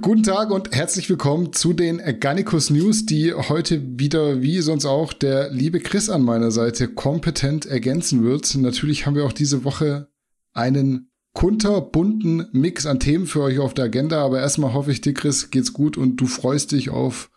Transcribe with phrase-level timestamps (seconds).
[0.00, 5.12] Guten Tag und herzlich willkommen zu den Garnicus News, die heute wieder, wie sonst auch,
[5.12, 8.54] der liebe Chris an meiner Seite kompetent ergänzen wird.
[8.54, 10.08] Natürlich haben wir auch diese Woche
[10.54, 15.12] einen kunterbunten Mix an Themen für euch auf der Agenda, aber erstmal hoffe ich dir,
[15.12, 17.30] Chris, geht's gut und du freust dich auf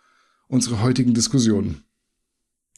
[0.48, 1.84] unsere heutigen Diskussionen.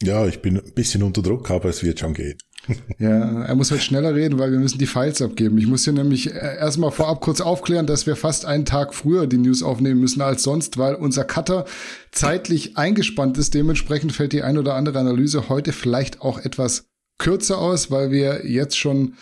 [0.01, 2.37] Ja, ich bin ein bisschen unter Druck, aber es wird schon gehen.
[2.99, 5.57] Ja, er muss halt schneller reden, weil wir müssen die Files abgeben.
[5.57, 9.27] Ich muss hier nämlich äh, erstmal vorab kurz aufklären, dass wir fast einen Tag früher
[9.27, 11.65] die News aufnehmen müssen als sonst, weil unser Cutter
[12.11, 13.53] zeitlich eingespannt ist.
[13.53, 18.45] Dementsprechend fällt die ein oder andere Analyse heute vielleicht auch etwas kürzer aus, weil wir
[18.45, 19.15] jetzt schon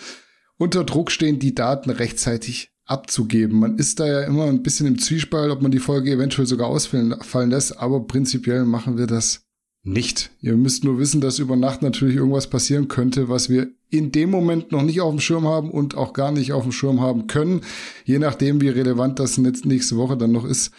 [0.57, 3.59] unter Druck stehen, die Daten rechtzeitig abzugeben.
[3.59, 6.67] Man ist da ja immer ein bisschen im Zwiespalt, ob man die Folge eventuell sogar
[6.67, 7.15] ausfallen
[7.49, 9.46] lässt, aber prinzipiell machen wir das
[9.83, 10.31] nicht.
[10.41, 14.29] Ihr müsst nur wissen, dass über Nacht natürlich irgendwas passieren könnte, was wir in dem
[14.29, 17.27] Moment noch nicht auf dem Schirm haben und auch gar nicht auf dem Schirm haben
[17.27, 17.61] können.
[18.03, 20.71] Je nachdem, wie relevant das nächste Woche dann noch ist,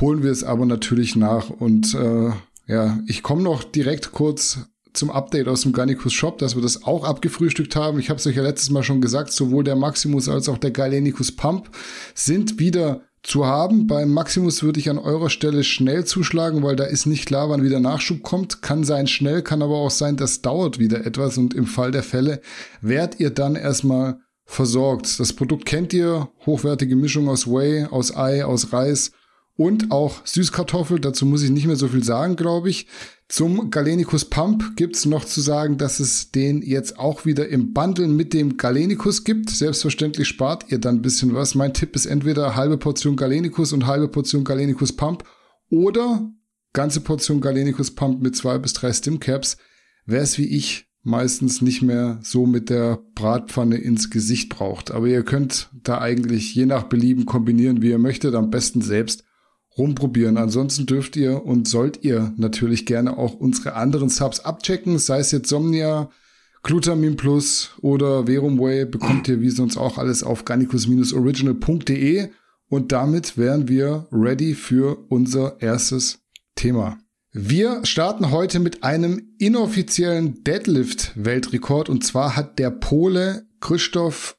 [0.00, 1.50] holen wir es aber natürlich nach.
[1.50, 2.30] Und äh,
[2.66, 4.60] ja, ich komme noch direkt kurz
[4.92, 7.98] zum Update aus dem Garnicus Shop, dass wir das auch abgefrühstückt haben.
[7.98, 10.70] Ich habe es euch ja letztes Mal schon gesagt, sowohl der Maximus als auch der
[10.70, 11.68] Galenicus Pump
[12.14, 13.86] sind wieder zu haben.
[13.86, 17.64] Beim Maximus würde ich an eurer Stelle schnell zuschlagen, weil da ist nicht klar, wann
[17.64, 18.62] wieder Nachschub kommt.
[18.62, 22.02] Kann sein schnell, kann aber auch sein, das dauert wieder etwas und im Fall der
[22.02, 22.40] Fälle
[22.80, 25.18] werdet ihr dann erstmal versorgt.
[25.18, 29.12] Das Produkt kennt ihr, hochwertige Mischung aus Whey, aus Ei, aus Reis
[29.56, 31.00] und auch Süßkartoffel.
[31.00, 32.86] Dazu muss ich nicht mehr so viel sagen, glaube ich.
[33.34, 38.06] Zum Galenicus Pump gibt's noch zu sagen, dass es den jetzt auch wieder im Bundle
[38.06, 39.50] mit dem Galenicus gibt.
[39.50, 41.56] Selbstverständlich spart ihr dann ein bisschen was.
[41.56, 45.24] Mein Tipp ist entweder halbe Portion Galenicus und halbe Portion Galenicus Pump
[45.68, 46.30] oder
[46.74, 49.56] ganze Portion Galenicus Pump mit zwei bis drei Stimcaps.
[50.06, 54.92] Wer es wie ich meistens nicht mehr so mit der Bratpfanne ins Gesicht braucht.
[54.92, 59.24] Aber ihr könnt da eigentlich je nach Belieben kombinieren, wie ihr möchtet, am besten selbst
[59.76, 60.36] rumprobieren.
[60.36, 65.32] Ansonsten dürft ihr und sollt ihr natürlich gerne auch unsere anderen Subs abchecken, sei es
[65.32, 66.10] jetzt Somnia,
[66.62, 72.30] Glutamin Plus oder Verum Way, bekommt ihr wie sonst auch alles auf garnicus-original.de
[72.68, 76.20] und damit wären wir ready für unser erstes
[76.54, 76.98] Thema.
[77.32, 84.38] Wir starten heute mit einem inoffiziellen Deadlift-Weltrekord und zwar hat der Pole Christoph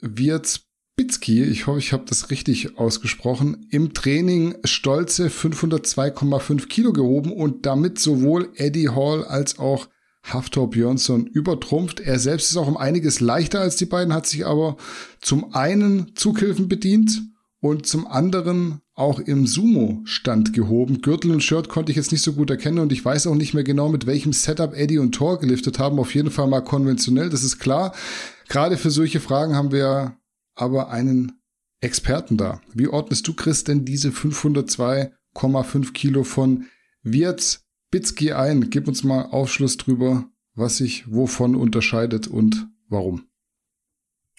[0.00, 0.60] Wirz
[0.96, 7.66] Bitzki, ich hoffe, ich habe das richtig ausgesprochen, im Training stolze 502,5 Kilo gehoben und
[7.66, 9.88] damit sowohl Eddie Hall als auch
[10.22, 11.98] Haftor Björnsson übertrumpft.
[11.98, 14.76] Er selbst ist auch um einiges leichter als die beiden, hat sich aber
[15.20, 17.22] zum einen Zughilfen bedient
[17.60, 21.02] und zum anderen auch im Sumo-Stand gehoben.
[21.02, 23.52] Gürtel und Shirt konnte ich jetzt nicht so gut erkennen und ich weiß auch nicht
[23.52, 25.98] mehr genau, mit welchem Setup Eddie und Thor geliftet haben.
[25.98, 27.94] Auf jeden Fall mal konventionell, das ist klar.
[28.48, 30.16] Gerade für solche Fragen haben wir
[30.54, 31.40] aber einen
[31.80, 32.60] Experten da.
[32.72, 36.66] Wie ordnest du, Chris, denn diese 502,5 Kilo von
[37.02, 38.70] Wirtz Bitzki ein?
[38.70, 43.28] Gib uns mal Aufschluss drüber, was sich wovon unterscheidet und warum.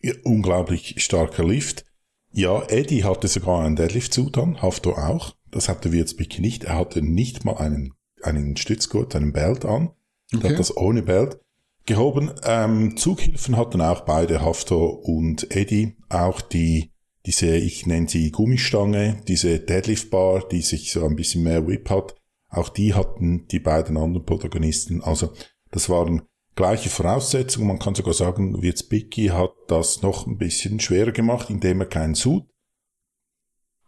[0.01, 1.85] Ja, unglaublich starker Lift.
[2.31, 5.35] Ja, Eddie hatte sogar einen Deadlift-Zutan, Hafto auch.
[5.51, 6.65] Das hatte Wirtz Bitzki nicht.
[6.65, 9.91] Er hatte nicht mal einen, einen Stützgurt, einen Belt an.
[10.31, 11.39] Er hat das ohne Belt
[11.85, 12.31] gehoben.
[12.44, 16.91] Ähm, Zughilfen hatten auch beide, Haftor und Eddie, auch die,
[17.25, 21.90] diese, ich nenne sie Gummistange, diese Deadlift Bar, die sich so ein bisschen mehr Whip
[21.90, 22.16] hat,
[22.50, 25.01] auch die hatten die beiden anderen Protagonisten.
[25.01, 25.34] Also,
[25.72, 26.22] das waren
[26.56, 27.68] gleiche Voraussetzungen.
[27.68, 32.16] Man kann sogar sagen, Wirzbicki hat das noch ein bisschen schwerer gemacht, indem er keinen
[32.16, 32.46] Sud,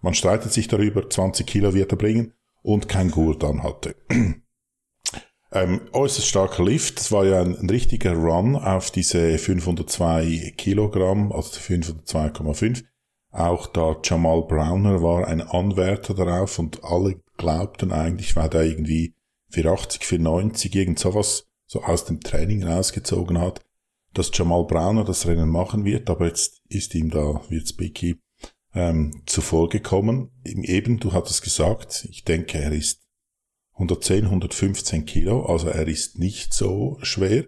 [0.02, 3.96] man streitet sich darüber, 20 Kilo wird er bringen und kein Gurt dann hatte.
[5.52, 7.00] Ähm, äußerst starker Lift.
[7.00, 12.84] Es war ja ein, ein, richtiger Run auf diese 502 Kilogramm, also 502,5.
[13.32, 19.14] Auch da Jamal Browner war ein Anwärter darauf und alle glaubten eigentlich, weil der irgendwie
[19.50, 23.62] 480, 490, irgend sowas so aus dem Training rausgezogen hat,
[24.14, 28.20] dass Jamal Browner das Rennen machen wird, aber jetzt ist ihm da, wird's Bicky,
[28.74, 30.32] ähm, zuvor gekommen.
[30.44, 33.07] Eben, du hattest gesagt, ich denke, er ist
[33.78, 37.46] 110, 115 Kilo, also er ist nicht so schwer.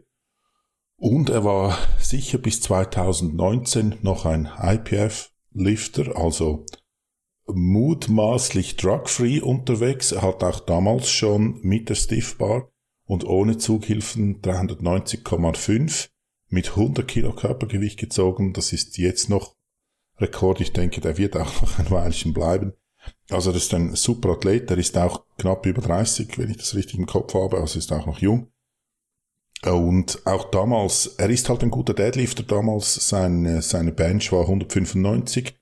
[0.96, 6.66] Und er war sicher bis 2019 noch ein IPF-Lifter, also
[7.48, 10.12] mutmaßlich drug-free unterwegs.
[10.12, 12.70] Er hat auch damals schon mit der Stiffbar
[13.06, 16.10] und ohne Zughilfen 390,5
[16.50, 18.54] mit 100 Kilo Körpergewicht gezogen.
[18.54, 19.56] Das ist jetzt noch
[20.18, 20.62] Rekord.
[20.62, 22.74] Ich denke, der wird auch noch ein Weilchen bleiben.
[23.30, 26.76] Also das ist ein super Athlet, der ist auch knapp über 30, wenn ich das
[26.76, 28.52] richtig im Kopf habe, also ist auch noch jung.
[29.66, 35.56] Und auch damals, er ist halt ein guter Deadlifter damals, seine, seine Bench war 195,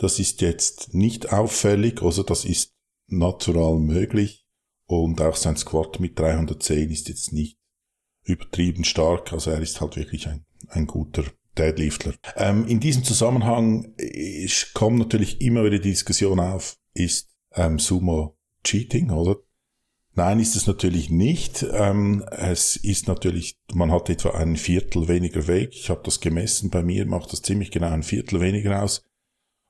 [0.00, 2.72] Das ist jetzt nicht auffällig, also das ist
[3.08, 4.46] natural möglich.
[4.86, 7.58] Und auch sein Squat mit 310 ist jetzt nicht
[8.24, 9.32] übertrieben stark.
[9.32, 11.24] Also er ist halt wirklich ein, ein guter
[11.58, 12.14] Deadliftler.
[12.36, 18.36] Ähm, in diesem Zusammenhang ist, kommt natürlich immer wieder die Diskussion auf, ist ähm, Sumo
[18.64, 19.36] Cheating, oder?
[20.14, 21.64] Nein, ist es natürlich nicht.
[21.72, 25.70] Ähm, es ist natürlich, man hat etwa ein Viertel weniger Weg.
[25.72, 26.70] Ich habe das gemessen.
[26.70, 29.04] Bei mir macht das ziemlich genau ein Viertel weniger aus.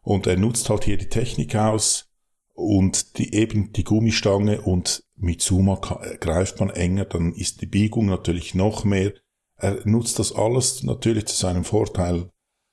[0.00, 2.08] Und er nutzt halt hier die Technik aus
[2.54, 8.06] und die, eben die Gummistange und mit Sumo greift man enger, dann ist die Biegung
[8.06, 9.12] natürlich noch mehr.
[9.58, 12.30] Er nutzt das alles natürlich zu seinem Vorteil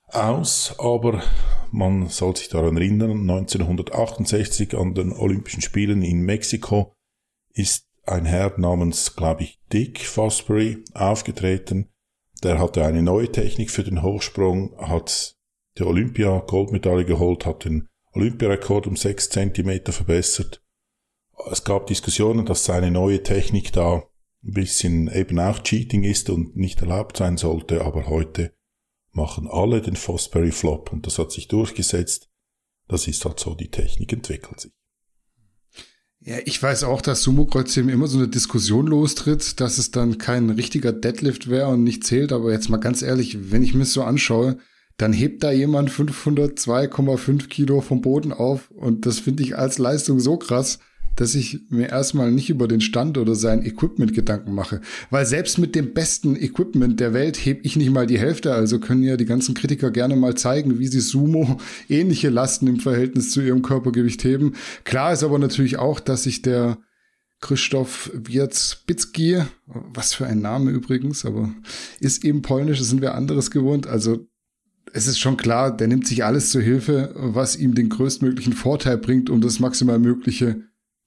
[0.08, 1.24] aus, aber
[1.72, 6.94] man soll sich daran erinnern, 1968 an den Olympischen Spielen in Mexiko
[7.54, 11.90] ist ein Herr namens, glaube ich, Dick Fosbury aufgetreten.
[12.44, 15.36] Der hatte eine neue Technik für den Hochsprung, hat
[15.80, 20.62] die Olympia-Goldmedaille geholt, hat den Olympiarekord um sechs Zentimeter verbessert.
[21.52, 24.04] Es gab Diskussionen, dass seine neue Technik da
[24.46, 28.54] ein bisschen eben auch Cheating ist und nicht erlaubt sein sollte, aber heute
[29.12, 32.30] machen alle den Fosbury Flop und das hat sich durchgesetzt.
[32.88, 34.72] Das ist halt so, die Technik entwickelt sich.
[36.20, 40.50] Ja, ich weiß auch, dass Sumo-Kreuzheben immer so eine Diskussion lostritt, dass es dann kein
[40.50, 42.32] richtiger Deadlift wäre und nicht zählt.
[42.32, 44.58] Aber jetzt mal ganz ehrlich, wenn ich mir so anschaue,
[44.98, 50.20] dann hebt da jemand 502,5 Kilo vom Boden auf und das finde ich als Leistung
[50.20, 50.80] so krass,
[51.16, 54.82] dass ich mir erstmal nicht über den Stand oder sein Equipment Gedanken mache.
[55.10, 58.54] Weil selbst mit dem besten Equipment der Welt heb ich nicht mal die Hälfte.
[58.54, 61.60] Also können ja die ganzen Kritiker gerne mal zeigen, wie sie Sumo
[61.90, 64.54] ähnliche Lasten im Verhältnis zu ihrem Körpergewicht heben.
[64.84, 66.78] Klar ist aber natürlich auch, dass sich der
[67.42, 71.54] Christoph Wierzbicki, was für ein Name übrigens, aber
[72.00, 73.88] ist eben polnisch, das sind wir anderes gewohnt.
[73.88, 74.26] Also
[74.94, 78.98] es ist schon klar, der nimmt sich alles zur Hilfe, was ihm den größtmöglichen Vorteil
[78.98, 80.64] bringt, um das maximal mögliche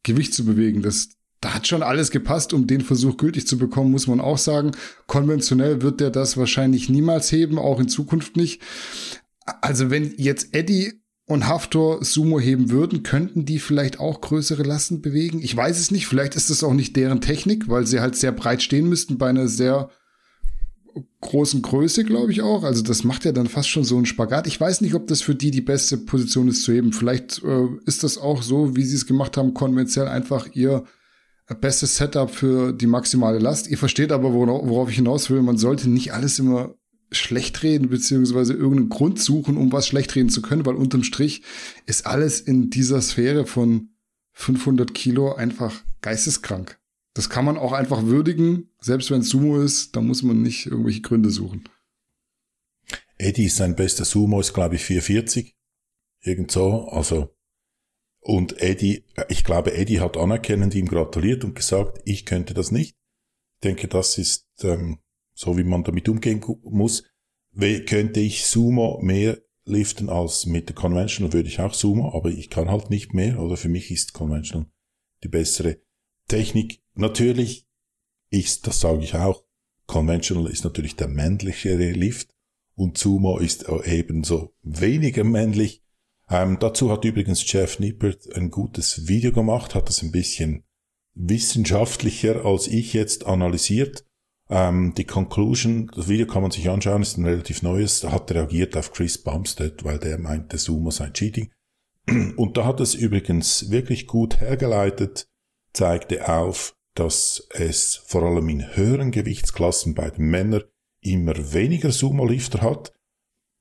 [0.09, 0.83] Gewicht zu bewegen.
[0.83, 1.11] Das,
[1.41, 4.73] da hat schon alles gepasst, um den Versuch gültig zu bekommen, muss man auch sagen.
[5.07, 8.61] Konventionell wird der das wahrscheinlich niemals heben, auch in Zukunft nicht.
[9.61, 15.03] Also wenn jetzt Eddie und Haftor Sumo heben würden, könnten die vielleicht auch größere Lasten
[15.03, 15.41] bewegen?
[15.41, 16.07] Ich weiß es nicht.
[16.07, 19.29] Vielleicht ist das auch nicht deren Technik, weil sie halt sehr breit stehen müssten bei
[19.29, 19.91] einer sehr
[21.21, 22.63] großen Größe, glaube ich auch.
[22.63, 24.47] Also das macht ja dann fast schon so einen Spagat.
[24.47, 26.93] Ich weiß nicht, ob das für die die beste Position ist zu heben.
[26.93, 30.85] Vielleicht äh, ist das auch so, wie sie es gemacht haben, konventionell einfach ihr
[31.61, 33.69] bestes Setup für die maximale Last.
[33.69, 35.43] Ihr versteht aber, worauf ich hinaus will.
[35.43, 36.75] Man sollte nicht alles immer
[37.11, 41.43] schlecht reden, beziehungsweise irgendeinen Grund suchen, um was schlecht reden zu können, weil unterm Strich
[41.87, 43.91] ist alles in dieser Sphäre von
[44.33, 46.79] 500 Kilo einfach geisteskrank.
[47.19, 50.67] Das kann man auch einfach würdigen, selbst wenn es Sumo ist, da muss man nicht
[50.67, 51.65] irgendwelche Gründe suchen.
[53.17, 55.57] Eddie ist sein bester Sumo, ist glaube ich 440.
[56.21, 57.35] Irgend so, also.
[58.21, 62.95] Und Eddie, ich glaube, Eddie hat anerkennend ihm gratuliert und gesagt, ich könnte das nicht.
[63.55, 65.01] Ich denke, das ist ähm,
[65.35, 67.03] so, wie man damit umgehen muss.
[67.87, 72.49] Könnte ich Sumo mehr liften als mit der Conventional, würde ich auch Sumo, aber ich
[72.49, 74.71] kann halt nicht mehr, oder für mich ist Conventional
[75.25, 75.81] die bessere
[76.29, 76.81] Technik.
[76.99, 77.65] Natürlich
[78.29, 79.45] ist, das sage ich auch,
[79.87, 82.35] Conventional ist natürlich der männlichere Lift
[82.75, 85.85] und Sumo ist ebenso weniger männlich.
[86.29, 90.65] Ähm, dazu hat übrigens Jeff Nippert ein gutes Video gemacht, hat das ein bisschen
[91.15, 94.05] wissenschaftlicher als ich jetzt analysiert.
[94.51, 98.33] Ähm, die Conclusion, das Video kann man sich anschauen, ist ein relativ neues, da hat
[98.33, 101.53] reagiert auf Chris Bumstead, weil der meinte, Sumo sei Cheating.
[102.37, 105.29] Und da hat es übrigens wirklich gut hergeleitet,
[105.73, 110.65] zeigte auf, dass es vor allem in höheren Gewichtsklassen bei den Männern
[111.01, 112.93] immer weniger Sumo-Lifter hat.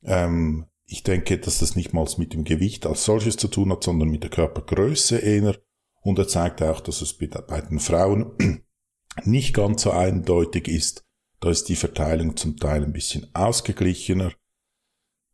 [0.04, 3.84] Ähm, ich denke, dass das nicht mal mit dem Gewicht als solches zu tun hat,
[3.84, 5.56] sondern mit der Körpergröße eher.
[6.02, 8.64] Und er zeigt auch, dass es bei den Frauen
[9.24, 11.06] nicht ganz so eindeutig ist.
[11.40, 14.32] Da ist die Verteilung zum Teil ein bisschen ausgeglichener.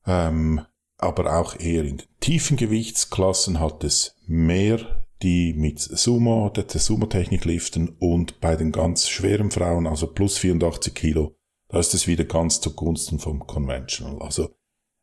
[0.05, 0.65] Ähm,
[0.98, 7.46] aber auch eher in den tiefen Gewichtsklassen hat es mehr die mit Sumo, der, Sumo-Technik
[7.46, 11.36] liften und bei den ganz schweren Frauen, also plus 84 Kilo,
[11.70, 14.22] da ist es wieder ganz zugunsten vom Conventional.
[14.22, 14.56] Also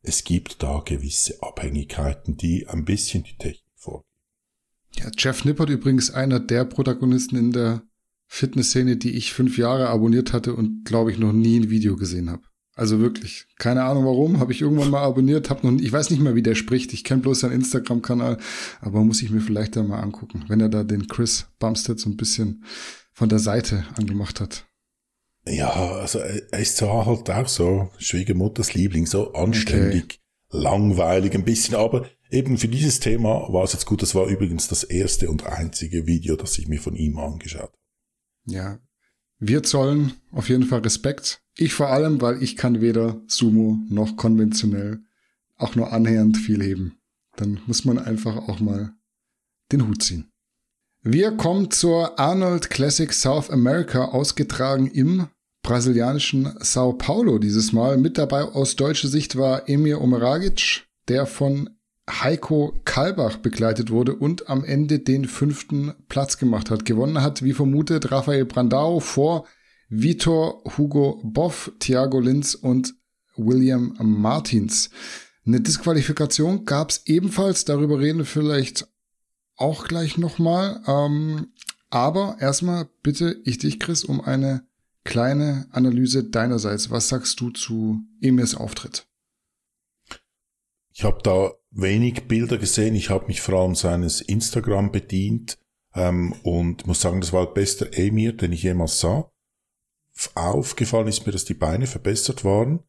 [0.03, 4.07] es gibt da gewisse Abhängigkeiten, die ein bisschen die Technik vorgeben.
[4.95, 7.83] Ja, Jeff Nippert übrigens einer der Protagonisten in der
[8.27, 12.29] Fitnessszene, die ich fünf Jahre abonniert hatte und glaube ich noch nie ein Video gesehen
[12.29, 12.43] habe.
[12.81, 16.19] Also wirklich, keine Ahnung warum, habe ich irgendwann mal abonniert, habe noch, ich weiß nicht
[16.19, 16.93] mehr, wie der spricht.
[16.93, 18.39] Ich kenne bloß seinen Instagram-Kanal,
[18.79, 22.09] aber muss ich mir vielleicht da mal angucken, wenn er da den Chris Bumstead so
[22.09, 22.65] ein bisschen
[23.13, 24.65] von der Seite angemacht hat.
[25.45, 30.19] Ja, also er ist so halt auch so Schwiegermutters Liebling, so anständig,
[30.49, 30.63] okay.
[30.63, 34.01] langweilig ein bisschen, aber eben für dieses Thema war es jetzt gut.
[34.01, 37.77] Das war übrigens das erste und einzige Video, das ich mir von ihm angeschaut habe.
[38.47, 38.79] Ja,
[39.41, 41.41] wir zollen auf jeden Fall Respekt.
[41.57, 45.01] Ich vor allem, weil ich kann weder Sumo noch konventionell
[45.57, 46.99] auch nur annähernd viel heben.
[47.35, 48.93] Dann muss man einfach auch mal
[49.71, 50.29] den Hut ziehen.
[51.01, 55.27] Wir kommen zur Arnold Classic South America, ausgetragen im
[55.63, 57.97] brasilianischen Sao Paulo dieses Mal.
[57.97, 61.71] Mit dabei aus deutscher Sicht war Emir Omeragic, der von
[62.09, 66.85] Heiko Kalbach begleitet wurde und am Ende den fünften Platz gemacht hat.
[66.85, 69.45] Gewonnen hat, wie vermutet, Rafael Brandao vor
[69.89, 72.95] Vitor Hugo Boff, Thiago Linz und
[73.35, 74.89] William Martins.
[75.45, 78.87] Eine Disqualifikation gab es ebenfalls, darüber reden wir vielleicht
[79.55, 80.81] auch gleich nochmal.
[80.87, 81.47] Ähm,
[81.89, 84.65] aber erstmal bitte ich dich, Chris, um eine
[85.03, 86.89] kleine Analyse deinerseits.
[86.89, 89.07] Was sagst du zu Emirs Auftritt?
[90.93, 92.95] Ich habe da wenig Bilder gesehen.
[92.95, 95.57] Ich habe mich vor allem seines Instagram bedient
[95.95, 99.31] ähm, und muss sagen, das war der beste Emir, den ich jemals sah.
[100.35, 102.83] Aufgefallen ist mir, dass die Beine verbessert waren.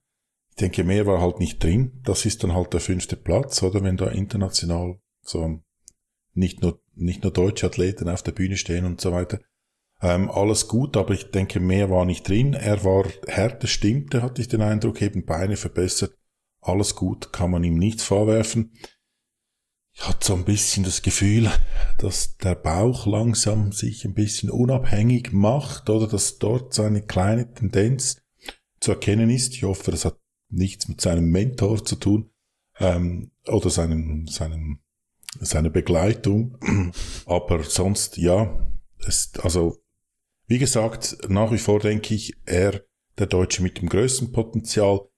[0.51, 2.01] Ich denke, mehr war halt nicht drin.
[2.05, 5.61] Das ist dann halt der fünfte Platz, oder wenn da international so
[6.35, 9.41] nicht nur nicht nur deutsche Athleten auf der Bühne stehen und so weiter.
[10.03, 12.55] Ähm, alles gut, aber ich denke, mehr war nicht drin.
[12.55, 16.13] Er war härter, stimmte, hatte ich den Eindruck, eben Beine verbessert.
[16.63, 18.73] Alles gut, kann man ihm nichts vorwerfen.
[19.95, 21.51] Ich hatte so ein bisschen das Gefühl,
[21.99, 27.53] dass der Bauch langsam sich ein bisschen unabhängig macht oder dass dort so eine kleine
[27.53, 28.23] Tendenz
[28.81, 29.55] zu erkennen ist.
[29.55, 32.31] Ich hoffe, das hat nichts mit seinem Mentor zu tun
[32.79, 34.79] ähm, oder seinem, seinem,
[35.41, 36.59] seiner Begleitung.
[37.27, 38.67] Aber sonst, ja,
[39.07, 39.83] es, also
[40.47, 42.83] wie gesagt, nach wie vor denke ich, er,
[43.19, 45.09] der Deutsche mit dem größten Potenzial.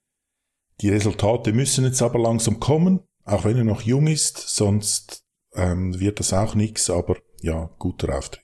[0.80, 5.98] Die Resultate müssen jetzt aber langsam kommen, auch wenn er noch jung ist, sonst ähm,
[5.98, 8.42] wird das auch nichts, aber ja, guter Auftritt.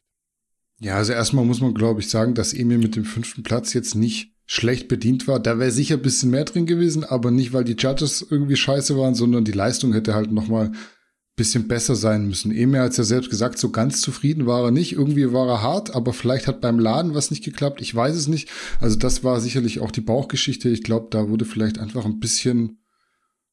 [0.79, 3.95] Ja, also erstmal muss man, glaube ich, sagen, dass Emil mit dem fünften Platz jetzt
[3.95, 5.39] nicht schlecht bedient war.
[5.39, 8.97] Da wäre sicher ein bisschen mehr drin gewesen, aber nicht, weil die Judges irgendwie scheiße
[8.97, 10.73] waren, sondern die Leistung hätte halt nochmal
[11.41, 12.53] bisschen besser sein müssen.
[12.53, 14.93] Emir hat es ja selbst gesagt, so ganz zufrieden war er nicht.
[14.93, 17.81] Irgendwie war er hart, aber vielleicht hat beim Laden was nicht geklappt.
[17.81, 18.51] Ich weiß es nicht.
[18.79, 20.69] Also das war sicherlich auch die Bauchgeschichte.
[20.69, 22.83] Ich glaube, da wurde vielleicht einfach ein bisschen,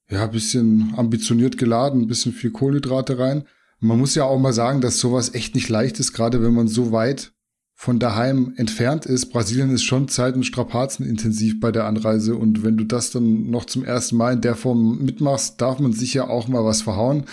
[0.09, 3.45] ja, ein bisschen ambitioniert geladen, ein bisschen viel Kohlenhydrate rein.
[3.79, 6.67] Man muss ja auch mal sagen, dass sowas echt nicht leicht ist, gerade wenn man
[6.67, 7.31] so weit
[7.73, 9.27] von daheim entfernt ist.
[9.27, 13.63] Brasilien ist schon zeit- und strapazenintensiv bei der Anreise und wenn du das dann noch
[13.63, 17.23] zum ersten Mal in der Form mitmachst, darf man sicher auch mal was verhauen.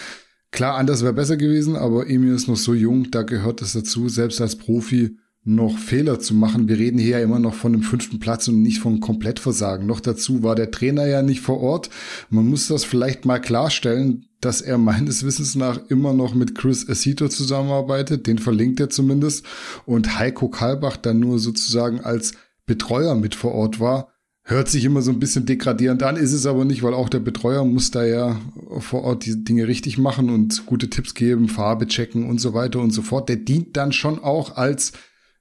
[0.54, 4.08] Klar, anders wäre besser gewesen, aber Emil ist noch so jung, da gehört es dazu,
[4.08, 6.68] selbst als Profi noch Fehler zu machen.
[6.68, 9.84] Wir reden hier ja immer noch von dem fünften Platz und nicht von Komplettversagen.
[9.84, 11.90] Noch dazu war der Trainer ja nicht vor Ort.
[12.30, 16.88] Man muss das vielleicht mal klarstellen, dass er meines Wissens nach immer noch mit Chris
[16.88, 18.28] Asito zusammenarbeitet.
[18.28, 19.44] Den verlinkt er zumindest.
[19.86, 22.34] Und Heiko Kalbach dann nur sozusagen als
[22.64, 24.13] Betreuer mit vor Ort war.
[24.46, 27.20] Hört sich immer so ein bisschen degradierend an, ist es aber nicht, weil auch der
[27.20, 28.38] Betreuer muss da ja
[28.78, 32.80] vor Ort die Dinge richtig machen und gute Tipps geben, Farbe checken und so weiter
[32.80, 33.30] und so fort.
[33.30, 34.92] Der dient dann schon auch als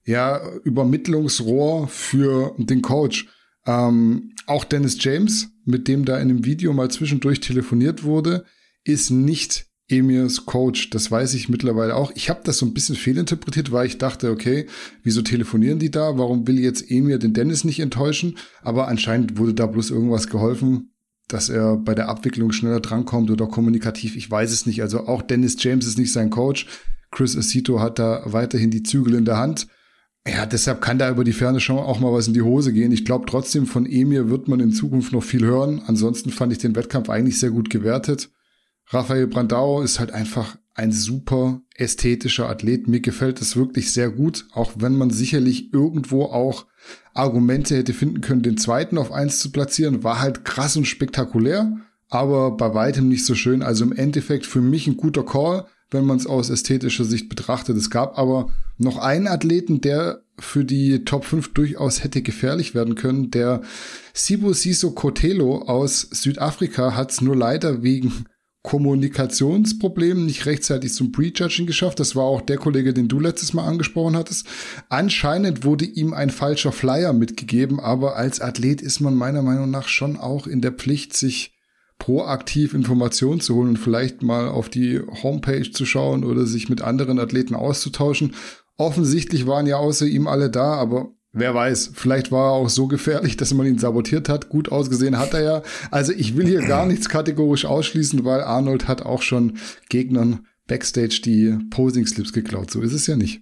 [0.05, 3.27] ja Übermittlungsrohr für den Coach.
[3.65, 8.45] Ähm, auch Dennis James, mit dem da in einem Video mal zwischendurch telefoniert wurde,
[8.85, 10.89] ist nicht Emirs Coach.
[10.89, 12.11] Das weiß ich mittlerweile auch.
[12.15, 14.67] Ich habe das so ein bisschen fehlinterpretiert, weil ich dachte, okay,
[15.03, 16.17] wieso telefonieren die da?
[16.17, 18.37] Warum will jetzt Emir den Dennis nicht enttäuschen?
[18.61, 20.93] Aber anscheinend wurde da bloß irgendwas geholfen,
[21.27, 24.15] dass er bei der Abwicklung schneller drankommt oder kommunikativ.
[24.15, 24.81] Ich weiß es nicht.
[24.81, 26.67] Also auch Dennis James ist nicht sein Coach.
[27.11, 29.67] Chris Acito hat da weiterhin die Zügel in der Hand.
[30.25, 32.93] Ja, deshalb kann da über die Ferne schon auch mal was in die Hose gehen.
[32.93, 35.81] Ich glaube trotzdem, von Emir wird man in Zukunft noch viel hören.
[35.85, 38.29] Ansonsten fand ich den Wettkampf eigentlich sehr gut gewertet.
[38.87, 42.87] Raphael Brandau ist halt einfach ein super ästhetischer Athlet.
[42.87, 46.65] Mir gefällt es wirklich sehr gut, auch wenn man sicherlich irgendwo auch
[47.13, 50.03] Argumente hätte finden können, den zweiten auf eins zu platzieren.
[50.03, 51.77] War halt krass und spektakulär,
[52.09, 53.61] aber bei weitem nicht so schön.
[53.61, 57.77] Also im Endeffekt für mich ein guter Call, wenn man es aus ästhetischer Sicht betrachtet.
[57.77, 62.95] Es gab aber noch einen Athleten, der für die Top 5 durchaus hätte gefährlich werden
[62.95, 63.29] können.
[63.29, 63.61] Der
[64.13, 68.25] Sibu Siso Kotelo aus Südafrika hat es nur leider wegen
[68.63, 71.99] Kommunikationsproblem nicht rechtzeitig zum Prejudging geschafft.
[71.99, 74.47] Das war auch der Kollege, den du letztes Mal angesprochen hattest.
[74.89, 79.89] Anscheinend wurde ihm ein falscher Flyer mitgegeben, aber als Athlet ist man meiner Meinung nach
[79.89, 81.53] schon auch in der Pflicht, sich
[81.99, 86.81] proaktiv Informationen zu holen und vielleicht mal auf die Homepage zu schauen oder sich mit
[86.81, 88.33] anderen Athleten auszutauschen.
[88.77, 92.87] Offensichtlich waren ja außer ihm alle da, aber Wer weiß, vielleicht war er auch so
[92.87, 94.49] gefährlich, dass man ihn sabotiert hat.
[94.49, 95.63] Gut ausgesehen hat er ja.
[95.89, 99.57] Also ich will hier gar nichts kategorisch ausschließen, weil Arnold hat auch schon
[99.89, 102.69] Gegnern Backstage die Posing-Slips geklaut.
[102.69, 103.41] So ist es ja nicht.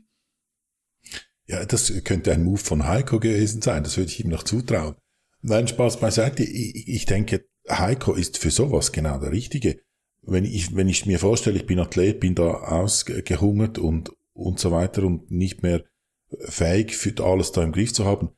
[1.48, 3.84] Ja, das könnte ein Move von Heiko gewesen sein.
[3.84, 4.96] Das würde ich ihm noch zutrauen.
[5.42, 6.44] Nein, Spaß beiseite.
[6.44, 9.82] Ich, denke, Heiko ist für sowas genau der Richtige.
[10.22, 14.72] Wenn ich, wenn ich mir vorstelle, ich bin Athlet, bin da ausgehungert und, und so
[14.72, 15.84] weiter und nicht mehr
[16.40, 18.30] fähig für alles da im Griff zu haben.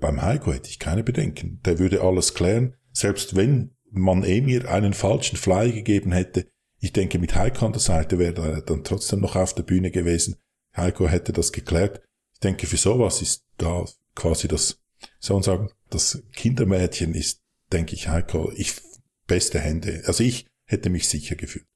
[0.00, 1.60] Beim Heiko hätte ich keine Bedenken.
[1.64, 2.74] Der würde alles klären.
[2.92, 6.46] Selbst wenn man eh mir einen falschen Fly gegeben hätte,
[6.78, 9.90] ich denke, mit Heiko an der Seite wäre er dann trotzdem noch auf der Bühne
[9.90, 10.36] gewesen.
[10.76, 12.02] Heiko hätte das geklärt.
[12.32, 13.84] Ich denke, für sowas ist da
[14.14, 14.80] quasi das,
[15.20, 17.40] soll man sagen, das Kindermädchen ist,
[17.72, 18.80] denke ich, Heiko, ich,
[19.26, 20.02] beste Hände.
[20.06, 21.66] Also ich hätte mich sicher gefühlt.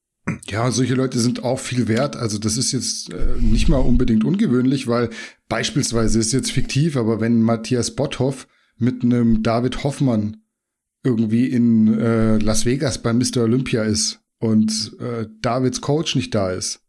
[0.48, 2.16] Ja, solche Leute sind auch viel wert.
[2.16, 5.10] Also das ist jetzt äh, nicht mal unbedingt ungewöhnlich, weil
[5.48, 10.38] beispielsweise ist jetzt fiktiv, aber wenn Matthias Botthoff mit einem David Hoffmann
[11.04, 13.42] irgendwie in äh, Las Vegas bei Mr.
[13.44, 16.80] Olympia ist und äh, Davids Coach nicht da ist,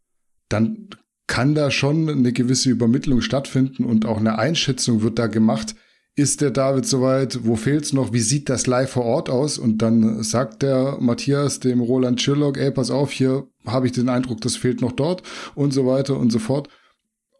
[0.48, 0.88] dann
[1.28, 5.76] kann da schon eine gewisse Übermittlung stattfinden und auch eine Einschätzung wird da gemacht,
[6.18, 7.44] ist der David soweit?
[7.44, 8.12] Wo fehlt's noch?
[8.12, 9.58] Wie sieht das live vor Ort aus?
[9.58, 14.08] Und dann sagt der Matthias dem Roland Schirlock, ey, pass auf, hier habe ich den
[14.08, 15.22] Eindruck, das fehlt noch dort
[15.54, 16.68] und so weiter und so fort.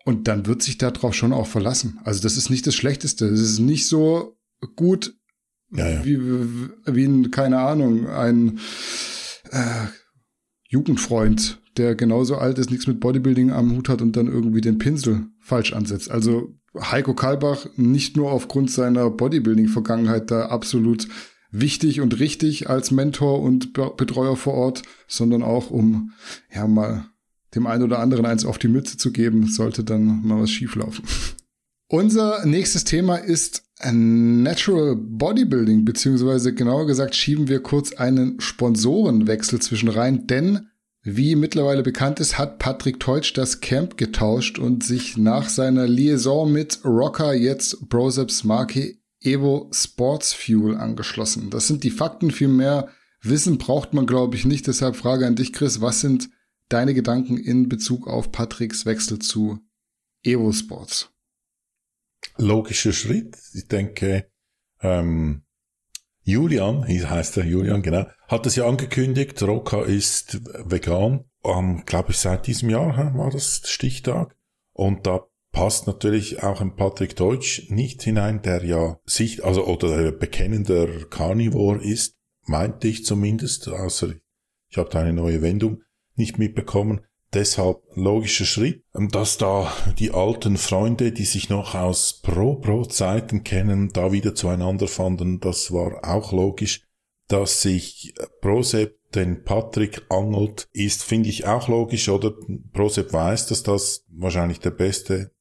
[0.04, 1.98] Und dann wird sich darauf schon auch verlassen.
[2.04, 3.26] Also das ist nicht das Schlechteste.
[3.26, 4.38] Es ist nicht so
[4.74, 5.14] gut
[5.70, 6.04] ja, ja.
[6.04, 8.58] Wie, wie ein, keine Ahnung, ein
[9.50, 9.86] äh,
[10.68, 14.78] Jugendfreund, der genauso alt ist, nichts mit Bodybuilding am Hut hat und dann irgendwie den
[14.78, 16.10] Pinsel falsch ansetzt.
[16.10, 21.08] Also Heiko Kalbach nicht nur aufgrund seiner Bodybuilding-Vergangenheit da absolut
[21.50, 26.12] wichtig und richtig als Mentor und Betreuer vor Ort, sondern auch um
[26.54, 27.06] ja mal
[27.54, 31.04] dem einen oder anderen eins auf die Mütze zu geben, sollte dann mal was schieflaufen.
[31.88, 39.88] Unser nächstes Thema ist Natural Bodybuilding, beziehungsweise genauer gesagt schieben wir kurz einen Sponsorenwechsel zwischen
[39.88, 40.68] rein, denn
[41.16, 46.50] wie mittlerweile bekannt ist, hat Patrick Teutsch das Camp getauscht und sich nach seiner Liaison
[46.52, 51.50] mit Rocker jetzt Broseps Marke Evo Sports Fuel angeschlossen.
[51.50, 52.30] Das sind die Fakten.
[52.30, 52.88] Viel mehr
[53.22, 54.66] Wissen braucht man, glaube ich, nicht.
[54.66, 55.80] Deshalb Frage an dich, Chris.
[55.80, 56.28] Was sind
[56.68, 59.58] deine Gedanken in Bezug auf Patricks Wechsel zu
[60.22, 61.10] Evo Sports?
[62.36, 63.36] Logischer Schritt.
[63.54, 64.30] Ich denke,
[64.80, 65.42] ähm,
[66.28, 70.38] Julian, heißt er Julian, genau, hat es ja angekündigt, Roka ist
[70.68, 71.24] vegan.
[71.42, 74.36] Ähm, Glaube ich, seit diesem Jahr war das Stichtag.
[74.74, 80.12] Und da passt natürlich auch ein Patrick Deutsch nicht hinein, der ja sich, also oder
[80.12, 84.12] bekennender Carnivore ist, meinte ich zumindest, außer
[84.68, 85.82] ich habe da eine neue Wendung
[86.14, 87.00] nicht mitbekommen.
[87.34, 94.12] Deshalb logischer Schritt, dass da die alten Freunde, die sich noch aus Pro-Pro-Zeiten kennen, da
[94.12, 95.38] wieder zueinander fanden.
[95.38, 96.86] Das war auch logisch.
[97.28, 102.34] Dass sich Prosep den Patrick angelt, ist, finde ich, auch logisch, oder?
[102.72, 105.32] Prosep weiß, dass das wahrscheinlich der beste,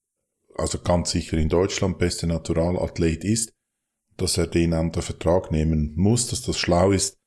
[0.55, 3.53] also ganz sicher in Deutschland beste Naturalathlet ist,
[4.17, 7.17] dass er den an der Vertrag nehmen muss, dass das schlau ist.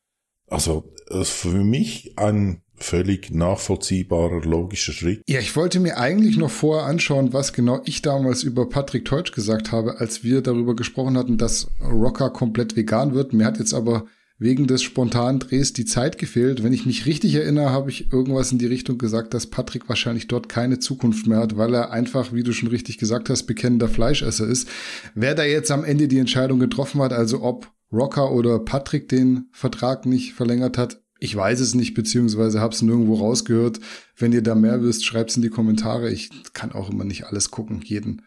[0.48, 0.92] Also,
[1.22, 5.22] für mich ein völlig nachvollziehbarer, logischer Schritt.
[5.28, 9.32] Ja, ich wollte mir eigentlich noch vorher anschauen, was genau ich damals über Patrick Teutsch
[9.32, 13.32] gesagt habe, als wir darüber gesprochen hatten, dass Rocker komplett vegan wird.
[13.32, 14.06] Mir hat jetzt aber
[14.40, 16.64] wegen des spontanen Drehs die Zeit gefehlt.
[16.64, 20.28] Wenn ich mich richtig erinnere, habe ich irgendwas in die Richtung gesagt, dass Patrick wahrscheinlich
[20.28, 23.88] dort keine Zukunft mehr hat, weil er einfach, wie du schon richtig gesagt hast, bekennender
[23.88, 24.66] Fleischesser ist.
[25.14, 29.48] Wer da jetzt am Ende die Entscheidung getroffen hat, also ob Rocker oder Patrick den
[29.52, 33.78] Vertrag nicht verlängert hat, ich weiß es nicht, beziehungsweise habe es nirgendwo rausgehört.
[34.16, 36.10] Wenn ihr da mehr wisst, schreibt es in die Kommentare.
[36.10, 38.22] Ich kann auch immer nicht alles gucken, jeden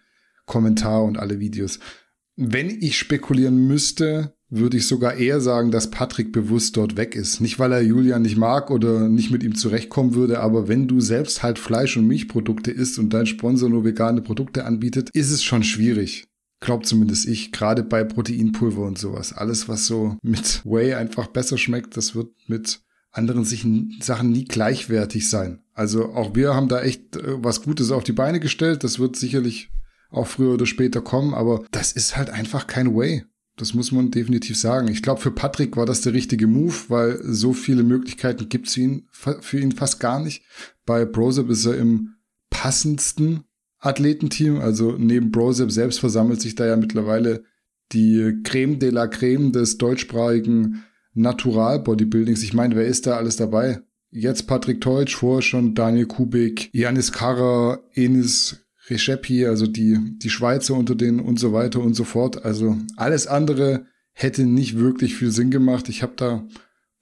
[0.46, 1.80] Kommentar und alle Videos.
[2.36, 7.42] Wenn ich spekulieren müsste, würde ich sogar eher sagen, dass Patrick bewusst dort weg ist.
[7.42, 11.00] Nicht, weil er Julian nicht mag oder nicht mit ihm zurechtkommen würde, aber wenn du
[11.00, 15.44] selbst halt Fleisch- und Milchprodukte isst und dein Sponsor nur vegane Produkte anbietet, ist es
[15.44, 16.28] schon schwierig.
[16.64, 19.34] Glaubt zumindest ich, gerade bei Proteinpulver und sowas.
[19.34, 22.80] Alles, was so mit Whey einfach besser schmeckt, das wird mit
[23.12, 25.60] anderen Sachen nie gleichwertig sein.
[25.74, 28.86] Also auch wir haben da echt äh, was Gutes auf die Beine gestellt.
[28.86, 29.72] Das wird sicherlich
[30.10, 33.26] auch früher oder später kommen, aber das ist halt einfach kein Way.
[33.58, 34.88] Das muss man definitiv sagen.
[34.88, 38.76] Ich glaube, für Patrick war das der richtige Move, weil so viele Möglichkeiten gibt es
[38.76, 40.46] für ihn, für ihn fast gar nicht.
[40.86, 42.16] Bei Brosep ist er im
[42.50, 43.44] passendsten
[43.84, 44.60] Athletenteam.
[44.60, 47.44] Also neben Brosep selbst versammelt sich da ja mittlerweile
[47.92, 52.44] die Creme de la Creme des deutschsprachigen Natural-Bodybuildings.
[52.44, 53.82] Ich meine, wer ist da alles dabei?
[54.10, 60.76] Jetzt Patrick Teutsch, vorher schon Daniel Kubik, Janis Karrer, Enis Rechepi, also die, die Schweizer
[60.76, 62.46] unter denen und so weiter und so fort.
[62.46, 65.90] Also alles andere hätte nicht wirklich viel Sinn gemacht.
[65.90, 66.46] Ich habe da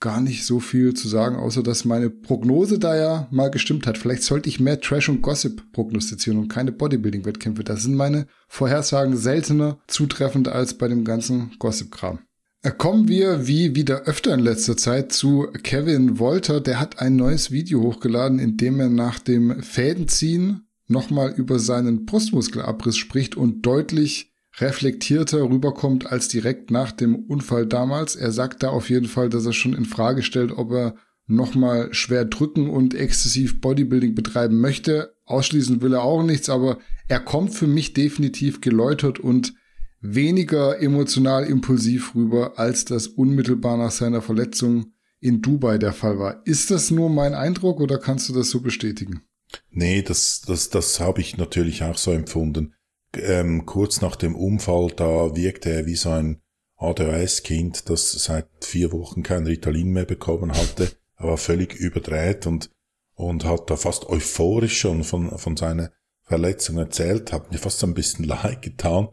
[0.02, 3.98] gar nicht so viel zu sagen, außer dass meine Prognose da ja mal gestimmt hat.
[3.98, 7.64] Vielleicht sollte ich mehr Trash und Gossip prognostizieren und keine Bodybuilding-Wettkämpfe.
[7.64, 12.20] Da sind meine Vorhersagen seltener zutreffend als bei dem ganzen Gossip-Kram.
[12.64, 16.62] Äh, kommen wir wie wieder öfter in letzter Zeit zu Kevin Wolter.
[16.62, 22.06] Der hat ein neues Video hochgeladen, in dem er nach dem Fädenziehen nochmal über seinen
[22.06, 28.16] Brustmuskelabriss spricht und deutlich reflektierter rüberkommt als direkt nach dem Unfall damals.
[28.16, 30.96] Er sagt da auf jeden Fall, dass er schon in Frage stellt, ob er
[31.28, 35.16] nochmal schwer drücken und exzessiv Bodybuilding betreiben möchte.
[35.26, 39.54] Ausschließen will er auch nichts, aber er kommt für mich definitiv geläutert und
[40.02, 46.42] weniger emotional impulsiv rüber, als das unmittelbar nach seiner Verletzung in Dubai der Fall war.
[46.46, 49.22] Ist das nur mein Eindruck oder kannst du das so bestätigen?
[49.70, 52.74] Nee, das, das, das habe ich natürlich auch so empfunden
[53.18, 56.42] ähm, kurz nach dem Unfall, da wirkte er wie so ein
[56.78, 60.92] ADHS-Kind, das seit vier Wochen kein Ritalin mehr bekommen hatte.
[61.18, 62.72] Er war völlig überdreht und,
[63.14, 65.92] und hat da fast euphorisch schon von, von seiner
[66.24, 69.10] Verletzung erzählt, hat mir fast ein bisschen leid getan.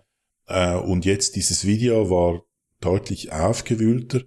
[0.47, 2.43] Äh, und jetzt dieses Video war
[2.81, 4.23] deutlich aufgewühlter,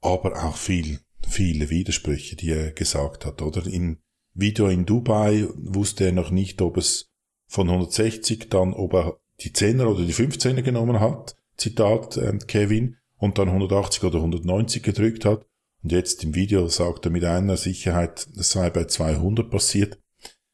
[0.00, 3.66] aber auch viel, viele Widersprüche, die er gesagt hat, oder?
[3.66, 3.98] Im
[4.32, 7.13] Video in Dubai wusste er noch nicht, ob es
[7.54, 12.96] von 160 dann, ob er die 10er oder die 15er genommen hat, Zitat äh, Kevin,
[13.16, 15.46] und dann 180 oder 190 gedrückt hat.
[15.82, 20.00] Und jetzt im Video sagt er mit einer Sicherheit, es sei bei 200 passiert.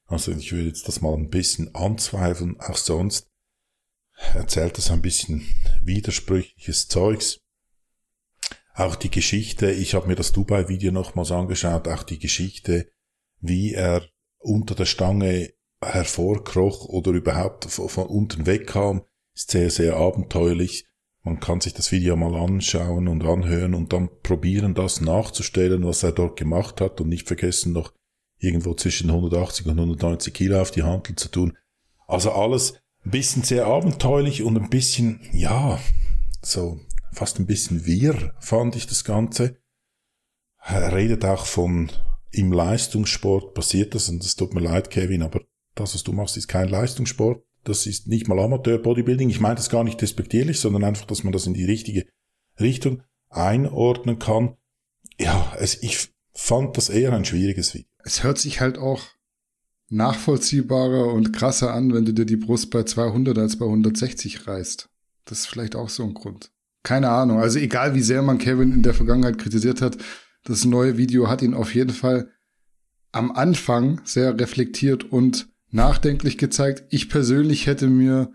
[0.07, 2.61] Also ich würde jetzt das mal ein bisschen anzweifeln.
[2.61, 3.29] Auch sonst
[4.35, 5.47] erzählt das ein bisschen
[5.83, 7.41] widersprüchliches Zeugs.
[8.75, 12.91] Auch die Geschichte, ich habe mir das Dubai-Video nochmals angeschaut, auch die Geschichte,
[13.41, 14.07] wie er
[14.39, 19.03] unter der Stange hervorkroch oder überhaupt von, von unten wegkam,
[19.35, 20.87] ist sehr, sehr abenteuerlich.
[21.23, 26.03] Man kann sich das Video mal anschauen und anhören und dann probieren, das nachzustellen, was
[26.03, 27.93] er dort gemacht hat und nicht vergessen, noch
[28.38, 31.57] irgendwo zwischen 180 und 190 Kilo auf die Handel zu tun.
[32.07, 35.79] Also alles ein bisschen sehr abenteuerlich und ein bisschen, ja,
[36.43, 36.81] so
[37.12, 39.57] fast ein bisschen wirr fand ich das Ganze.
[40.62, 41.90] Er redet auch von
[42.33, 45.40] im Leistungssport passiert das und es tut mir leid, Kevin, aber
[45.75, 47.43] das, was du machst, ist kein Leistungssport.
[47.65, 49.29] Das ist nicht mal Amateur-Bodybuilding.
[49.29, 52.07] Ich meine das gar nicht despektierlich, sondern einfach, dass man das in die richtige
[52.59, 54.57] Richtung einordnen kann.
[55.19, 57.87] Ja, es, ich fand das eher ein schwieriges Video.
[58.03, 59.03] Es hört sich halt auch
[59.91, 64.89] nachvollziehbarer und krasser an, wenn du dir die Brust bei 200 als bei 160 reißt.
[65.25, 66.53] Das ist vielleicht auch so ein Grund.
[66.83, 67.41] Keine Ahnung.
[67.41, 69.99] Also egal wie sehr man Kevin in der Vergangenheit kritisiert hat,
[70.45, 72.31] das neue Video hat ihn auf jeden Fall
[73.13, 76.85] am Anfang sehr reflektiert und nachdenklich gezeigt.
[76.91, 78.33] Ich persönlich hätte mir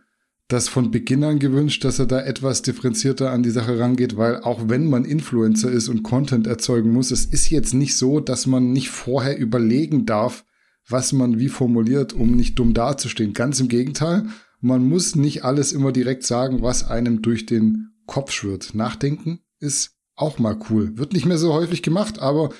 [0.47, 4.41] das von Beginn an gewünscht, dass er da etwas differenzierter an die Sache rangeht, weil
[4.41, 8.45] auch wenn man Influencer ist und Content erzeugen muss, es ist jetzt nicht so, dass
[8.45, 10.45] man nicht vorher überlegen darf,
[10.87, 13.33] was man wie formuliert, um nicht dumm dazustehen.
[13.33, 14.27] Ganz im Gegenteil,
[14.61, 18.75] man muss nicht alles immer direkt sagen, was einem durch den Kopf schwirrt.
[18.75, 20.97] Nachdenken ist auch mal cool.
[20.97, 22.51] Wird nicht mehr so häufig gemacht, aber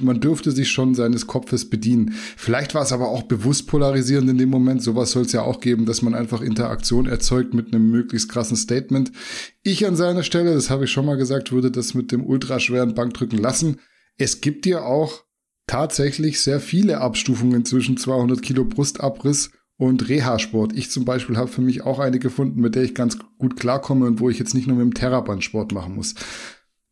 [0.00, 2.14] man dürfte sich schon seines Kopfes bedienen.
[2.36, 4.82] Vielleicht war es aber auch bewusst polarisierend in dem Moment.
[4.82, 8.56] Sowas soll es ja auch geben, dass man einfach Interaktion erzeugt mit einem möglichst krassen
[8.56, 9.12] Statement.
[9.62, 12.94] Ich an seiner Stelle, das habe ich schon mal gesagt, würde das mit dem ultraschweren
[12.94, 13.80] Bankdrücken lassen.
[14.16, 15.24] Es gibt ja auch
[15.66, 20.72] tatsächlich sehr viele Abstufungen zwischen 200 Kilo Brustabriss und Reha-Sport.
[20.74, 24.06] Ich zum Beispiel habe für mich auch eine gefunden, mit der ich ganz gut klarkomme
[24.06, 26.14] und wo ich jetzt nicht nur mit dem Terraband Sport machen muss.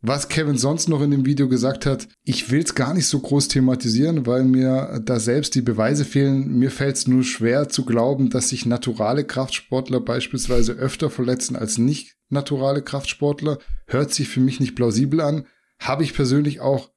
[0.03, 3.21] Was Kevin sonst noch in dem Video gesagt hat, ich will es gar nicht so
[3.21, 6.59] groß thematisieren, weil mir da selbst die Beweise fehlen.
[6.59, 11.77] Mir fällt es nur schwer zu glauben, dass sich naturale Kraftsportler beispielsweise öfter verletzen als
[11.77, 13.59] nicht naturale Kraftsportler.
[13.87, 15.45] Hört sich für mich nicht plausibel an.
[15.79, 16.91] Habe ich persönlich auch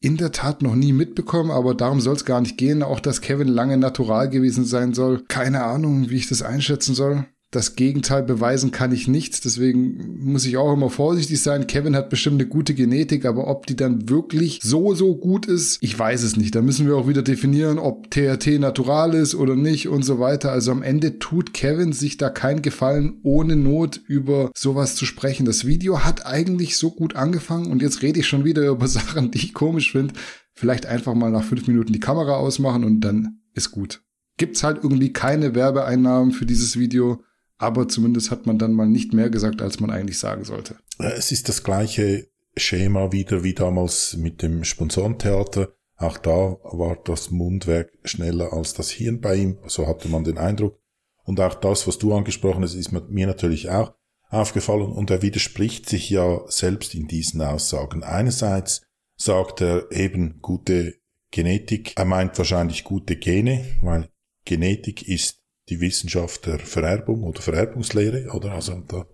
[0.00, 2.84] in der Tat noch nie mitbekommen, aber darum soll es gar nicht gehen.
[2.84, 5.24] Auch dass Kevin lange natural gewesen sein soll.
[5.26, 7.26] Keine Ahnung, wie ich das einschätzen soll.
[7.54, 11.68] Das Gegenteil beweisen kann ich nichts, deswegen muss ich auch immer vorsichtig sein.
[11.68, 15.78] Kevin hat bestimmt eine gute Genetik, aber ob die dann wirklich so, so gut ist,
[15.80, 16.56] ich weiß es nicht.
[16.56, 20.50] Da müssen wir auch wieder definieren, ob THT natural ist oder nicht und so weiter.
[20.50, 25.46] Also am Ende tut Kevin sich da kein Gefallen, ohne Not über sowas zu sprechen.
[25.46, 29.30] Das Video hat eigentlich so gut angefangen und jetzt rede ich schon wieder über Sachen,
[29.30, 30.14] die ich komisch finde.
[30.54, 34.02] Vielleicht einfach mal nach fünf Minuten die Kamera ausmachen und dann ist gut.
[34.38, 37.22] Gibt's halt irgendwie keine Werbeeinnahmen für dieses Video
[37.58, 40.76] aber zumindest hat man dann mal nicht mehr gesagt, als man eigentlich sagen sollte.
[40.98, 45.74] Es ist das gleiche Schema wieder wie damals mit dem Sponsorentheater.
[45.96, 50.38] Auch da war das Mundwerk schneller als das Hirn bei ihm, so hatte man den
[50.38, 50.80] Eindruck.
[51.24, 53.94] Und auch das, was du angesprochen hast, ist mir natürlich auch
[54.28, 58.02] aufgefallen und er widerspricht sich ja selbst in diesen Aussagen.
[58.02, 58.82] Einerseits
[59.16, 60.96] sagt er eben gute
[61.30, 64.08] Genetik, er meint wahrscheinlich gute Gene, weil
[64.44, 68.52] Genetik ist die Wissenschaft der Vererbung oder Vererbungslehre, oder?
[68.52, 69.06] Also da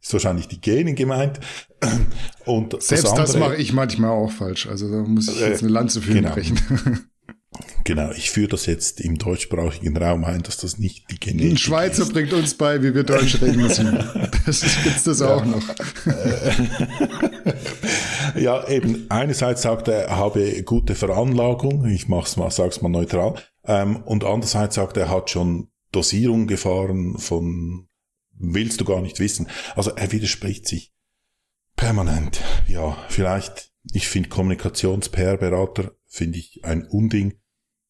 [0.00, 1.40] ist wahrscheinlich die Gene gemeint.
[2.44, 4.66] Und Selbst das, andere, das mache ich manchmal auch falsch.
[4.66, 6.32] Also da muss ich jetzt eine Lanze für genau.
[6.32, 7.08] brechen.
[7.84, 11.56] Genau, ich führe das jetzt im deutschsprachigen Raum ein, dass das nicht die Genetik Ein
[11.56, 12.12] Schweizer ist.
[12.12, 13.98] bringt uns bei, wie wir Deutsch reden müssen.
[14.44, 15.34] Das gibt's das ja.
[15.34, 15.62] auch noch.
[18.36, 23.34] ja, eben, einerseits sagt er, er habe gute Veranlagung, ich mach's mal, sag's mal neutral,
[23.64, 27.88] ähm, und andererseits sagt er, er hat schon Dosierung gefahren von
[28.38, 29.48] willst du gar nicht wissen.
[29.74, 30.92] Also er widerspricht sich
[31.74, 32.42] permanent.
[32.68, 37.40] Ja, vielleicht, ich finde Kommunikations-PR-Berater finde ich ein Unding,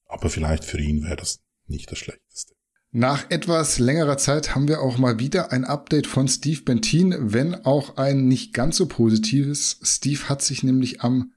[0.06, 2.54] aber vielleicht für ihn wäre das nicht das Schlechteste.
[2.92, 7.54] Nach etwas längerer Zeit haben wir auch mal wieder ein Update von Steve Bentin, wenn
[7.54, 9.80] auch ein nicht ganz so positives.
[9.82, 11.32] Steve hat sich nämlich am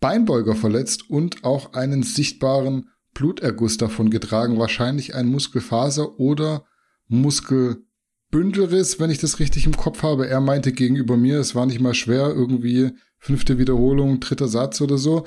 [0.00, 6.64] Beinbeuger verletzt und auch einen sichtbaren Bluterguss davon getragen, wahrscheinlich ein Muskelfaser oder
[7.08, 10.28] Muskelbündelriss, wenn ich das richtig im Kopf habe.
[10.28, 14.98] Er meinte gegenüber mir, es war nicht mal schwer, irgendwie fünfte Wiederholung, dritter Satz oder
[14.98, 15.24] so.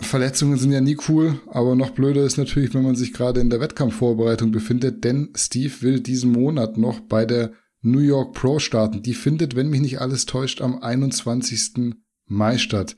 [0.00, 3.50] Verletzungen sind ja nie cool, aber noch blöder ist natürlich, wenn man sich gerade in
[3.50, 9.02] der Wettkampfvorbereitung befindet, denn Steve will diesen Monat noch bei der New York Pro starten.
[9.02, 11.94] Die findet, wenn mich nicht alles täuscht, am 21.
[12.26, 12.96] Mai statt.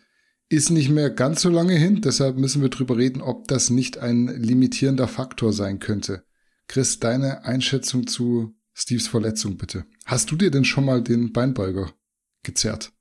[0.52, 3.98] Ist nicht mehr ganz so lange hin, deshalb müssen wir drüber reden, ob das nicht
[3.98, 6.24] ein limitierender Faktor sein könnte.
[6.66, 9.84] Chris, deine Einschätzung zu Steves Verletzung bitte.
[10.06, 11.92] Hast du dir denn schon mal den Beinbeuger
[12.42, 12.92] gezerrt?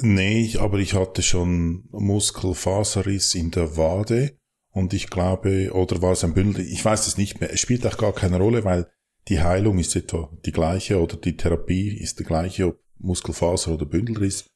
[0.00, 4.38] Nee, aber ich hatte schon Muskelfaserriss in der Wade
[4.70, 7.52] und ich glaube, oder war es ein Bündel, ich weiß es nicht mehr.
[7.52, 8.90] Es spielt auch gar keine Rolle, weil
[9.28, 13.84] die Heilung ist etwa die gleiche oder die Therapie ist die gleiche, ob Muskelfaser oder
[13.84, 14.46] Bündelriss.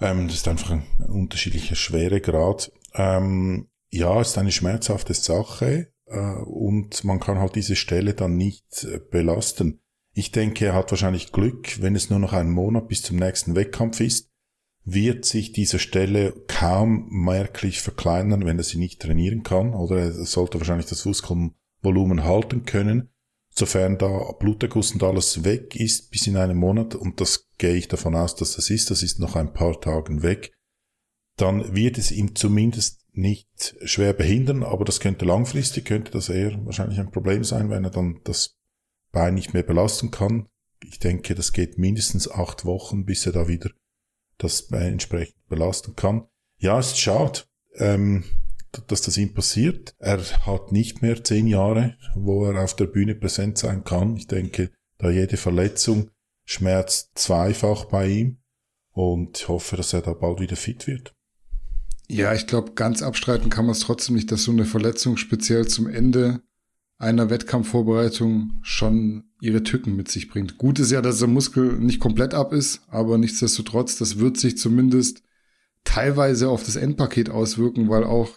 [0.00, 2.72] Ähm, das ist einfach ein unterschiedlicher Schweregrad.
[2.94, 8.84] Ähm, ja, ist eine schmerzhafte Sache äh, und man kann halt diese Stelle dann nicht
[8.84, 9.80] äh, belasten.
[10.12, 13.56] Ich denke, er hat wahrscheinlich Glück, wenn es nur noch einen Monat bis zum nächsten
[13.56, 14.30] Wettkampf ist,
[14.84, 20.12] wird sich diese Stelle kaum merklich verkleinern, wenn er sie nicht trainieren kann, oder er
[20.12, 23.13] sollte wahrscheinlich das Muskelvolumen halten können,
[23.56, 27.88] sofern da Bluterguss und alles weg ist bis in einem Monat, und das gehe ich
[27.88, 30.52] davon aus, dass das ist, das ist noch ein paar Tagen weg,
[31.36, 36.64] dann wird es ihm zumindest nicht schwer behindern, aber das könnte langfristig, könnte das eher
[36.64, 38.56] wahrscheinlich ein Problem sein, wenn er dann das
[39.12, 40.48] Bein nicht mehr belasten kann.
[40.82, 43.70] Ich denke, das geht mindestens acht Wochen, bis er da wieder
[44.38, 46.26] das entsprechend belasten kann.
[46.58, 47.42] Ja, es ist schade,
[47.76, 48.24] ähm,
[48.86, 49.94] dass das ihm passiert.
[49.98, 54.16] Er hat nicht mehr zehn Jahre, wo er auf der Bühne präsent sein kann.
[54.16, 56.10] Ich denke, da jede Verletzung
[56.44, 58.38] schmerzt zweifach bei ihm
[58.92, 61.14] und hoffe, dass er da bald wieder fit wird.
[62.08, 65.66] Ja, ich glaube, ganz abstreiten kann man es trotzdem nicht, dass so eine Verletzung speziell
[65.66, 66.42] zum Ende
[66.98, 70.58] einer Wettkampfvorbereitung schon ihre Tücken mit sich bringt.
[70.58, 74.58] Gut ist ja, dass der Muskel nicht komplett ab ist, aber nichtsdestotrotz, das wird sich
[74.58, 75.22] zumindest
[75.82, 78.30] teilweise auf das Endpaket auswirken, weil auch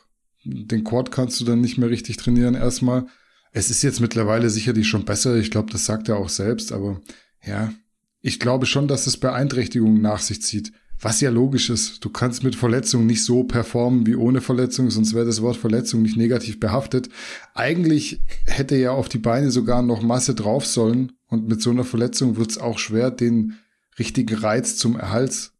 [0.48, 3.06] den Quad kannst du dann nicht mehr richtig trainieren erstmal.
[3.52, 7.02] Es ist jetzt mittlerweile sicherlich schon besser, ich glaube, das sagt er auch selbst, aber
[7.46, 7.74] ja,
[8.22, 10.72] ich glaube schon, dass es Beeinträchtigungen nach sich zieht.
[11.00, 12.04] Was ja logisch ist.
[12.04, 16.02] Du kannst mit Verletzung nicht so performen wie ohne Verletzung, sonst wäre das Wort Verletzung
[16.02, 17.10] nicht negativ behaftet.
[17.54, 21.12] Eigentlich hätte ja auf die Beine sogar noch Masse drauf sollen.
[21.28, 23.58] Und mit so einer Verletzung wird es auch schwer, den
[24.00, 25.52] richtigen Reiz zum Erhalt,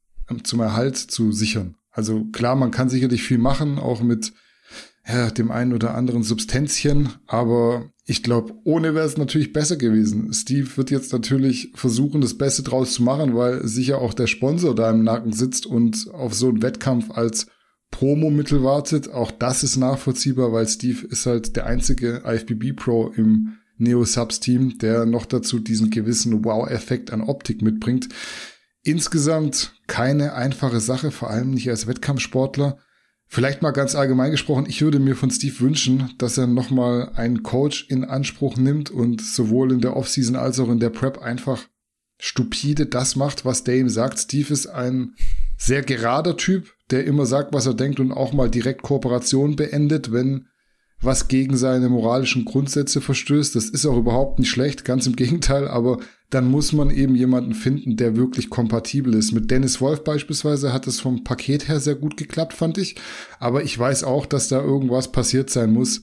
[0.44, 1.76] zum Erhalt zu sichern.
[1.92, 4.34] Also klar, man kann sicherlich viel machen, auch mit
[5.08, 10.34] ja, dem einen oder anderen Substanzchen, aber ich glaube, ohne wäre es natürlich besser gewesen.
[10.34, 14.76] Steve wird jetzt natürlich versuchen, das Beste draus zu machen, weil sicher auch der Sponsor
[14.76, 17.48] da im Nacken sitzt und auf so einen Wettkampf als
[17.92, 19.10] Promo-Mittel wartet.
[19.10, 24.40] Auch das ist nachvollziehbar, weil Steve ist halt der einzige IFBB Pro im Neo Subs
[24.40, 28.10] Team, der noch dazu diesen gewissen Wow-Effekt an Optik mitbringt.
[28.84, 32.78] Insgesamt keine einfache Sache, vor allem nicht als Wettkampfsportler.
[33.30, 37.44] Vielleicht mal ganz allgemein gesprochen, ich würde mir von Steve wünschen, dass er nochmal einen
[37.44, 41.68] Coach in Anspruch nimmt und sowohl in der Offseason als auch in der Prep einfach
[42.20, 44.20] stupide das macht, was ihm sagt.
[44.20, 45.14] Steve ist ein
[45.58, 50.12] sehr gerader Typ, der immer sagt, was er denkt und auch mal direkt Kooperation beendet,
[50.12, 50.48] wenn
[51.02, 53.56] was gegen seine moralischen Grundsätze verstößt.
[53.56, 57.54] Das ist auch überhaupt nicht schlecht, ganz im Gegenteil, aber dann muss man eben jemanden
[57.54, 59.32] finden, der wirklich kompatibel ist.
[59.32, 62.96] Mit Dennis Wolf beispielsweise hat es vom Paket her sehr gut geklappt, fand ich.
[63.40, 66.02] Aber ich weiß auch, dass da irgendwas passiert sein muss,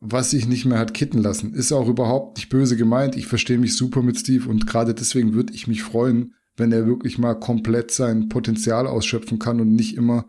[0.00, 1.54] was sich nicht mehr hat kitten lassen.
[1.54, 3.16] Ist auch überhaupt nicht böse gemeint.
[3.16, 6.86] Ich verstehe mich super mit Steve und gerade deswegen würde ich mich freuen, wenn er
[6.86, 10.26] wirklich mal komplett sein Potenzial ausschöpfen kann und nicht immer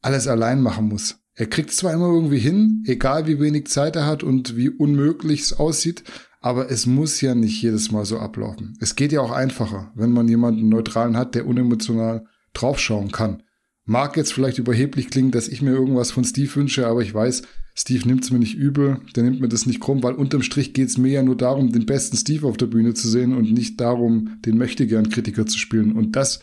[0.00, 1.19] alles allein machen muss.
[1.40, 5.40] Er kriegt zwar immer irgendwie hin, egal wie wenig Zeit er hat und wie unmöglich
[5.40, 6.04] es aussieht,
[6.42, 8.76] aber es muss ja nicht jedes Mal so ablaufen.
[8.78, 13.42] Es geht ja auch einfacher, wenn man jemanden neutralen hat, der unemotional draufschauen kann.
[13.86, 17.40] Mag jetzt vielleicht überheblich klingen, dass ich mir irgendwas von Steve wünsche, aber ich weiß,
[17.74, 20.74] Steve nimmt es mir nicht übel, der nimmt mir das nicht krumm, weil unterm Strich
[20.74, 23.50] geht es mir ja nur darum, den besten Steve auf der Bühne zu sehen und
[23.50, 25.92] nicht darum, den möchtegern Kritiker zu spielen.
[25.92, 26.40] Und das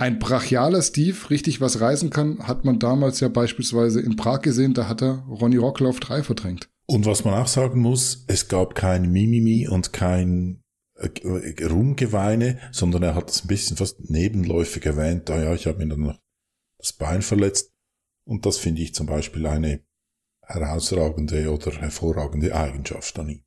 [0.00, 4.72] ein brachialer Steve richtig was reißen kann, hat man damals ja beispielsweise in Prag gesehen,
[4.72, 6.70] da hat er Ronny Rocklauf 3 verdrängt.
[6.86, 10.62] Und was man auch sagen muss, es gab kein Mimimi und kein
[10.94, 15.78] äh, Rumgeweine, sondern er hat es ein bisschen fast nebenläufig erwähnt, ah ja, ich habe
[15.78, 16.18] mir dann noch
[16.78, 17.74] das Bein verletzt.
[18.24, 19.80] Und das finde ich zum Beispiel eine
[20.40, 23.42] herausragende oder hervorragende Eigenschaft an ihm.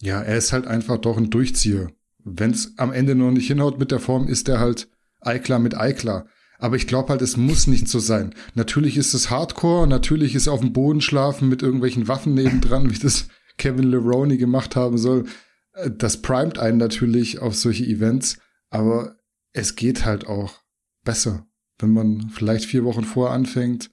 [0.00, 1.92] Ja, er ist halt einfach doch ein Durchzieher.
[2.24, 4.88] Wenn es am Ende noch nicht hinhaut mit der Form, ist er halt
[5.22, 6.26] Eiklar mit Eiklar.
[6.58, 8.34] Aber ich glaube halt, es muss nicht so sein.
[8.54, 12.98] Natürlich ist es Hardcore, natürlich ist auf dem Boden schlafen mit irgendwelchen Waffen nebendran, wie
[12.98, 13.26] das
[13.58, 15.24] Kevin Leroney gemacht haben soll.
[15.72, 18.38] Äh, das primet einen natürlich auf solche Events,
[18.70, 19.16] aber
[19.52, 20.60] es geht halt auch
[21.04, 21.46] besser,
[21.78, 23.90] wenn man vielleicht vier Wochen vorher anfängt,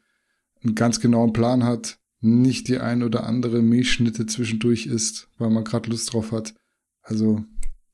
[0.64, 5.64] einen ganz genauen Plan hat, nicht die ein oder andere Milchschnitte zwischendurch isst, weil man
[5.64, 6.54] gerade Lust drauf hat.
[7.02, 7.44] Also,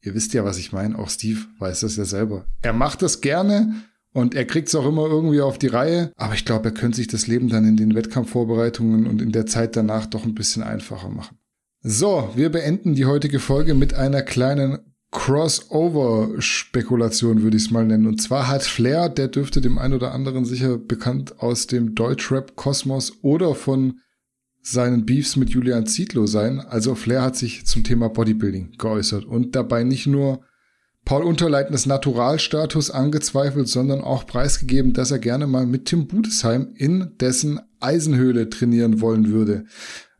[0.05, 0.97] ihr wisst ja, was ich meine.
[0.97, 2.45] Auch Steve weiß das ja selber.
[2.61, 3.73] Er macht das gerne
[4.13, 6.11] und er kriegt es auch immer irgendwie auf die Reihe.
[6.15, 9.45] Aber ich glaube, er könnte sich das Leben dann in den Wettkampfvorbereitungen und in der
[9.45, 11.37] Zeit danach doch ein bisschen einfacher machen.
[11.81, 14.79] So, wir beenden die heutige Folge mit einer kleinen
[15.11, 18.07] Crossover-Spekulation, würde ich es mal nennen.
[18.07, 23.19] Und zwar hat Flair, der dürfte dem einen oder anderen sicher bekannt aus dem Deutschrap-Kosmos
[23.21, 24.01] oder von
[24.65, 26.60] seinen Beefs mit Julian Zietlow sein.
[26.60, 30.41] Also Flair hat sich zum Thema Bodybuilding geäußert und dabei nicht nur
[31.06, 37.12] Paul Unterleitners Naturalstatus angezweifelt, sondern auch preisgegeben, dass er gerne mal mit Tim Budesheim in
[37.19, 39.65] dessen Eisenhöhle trainieren wollen würde.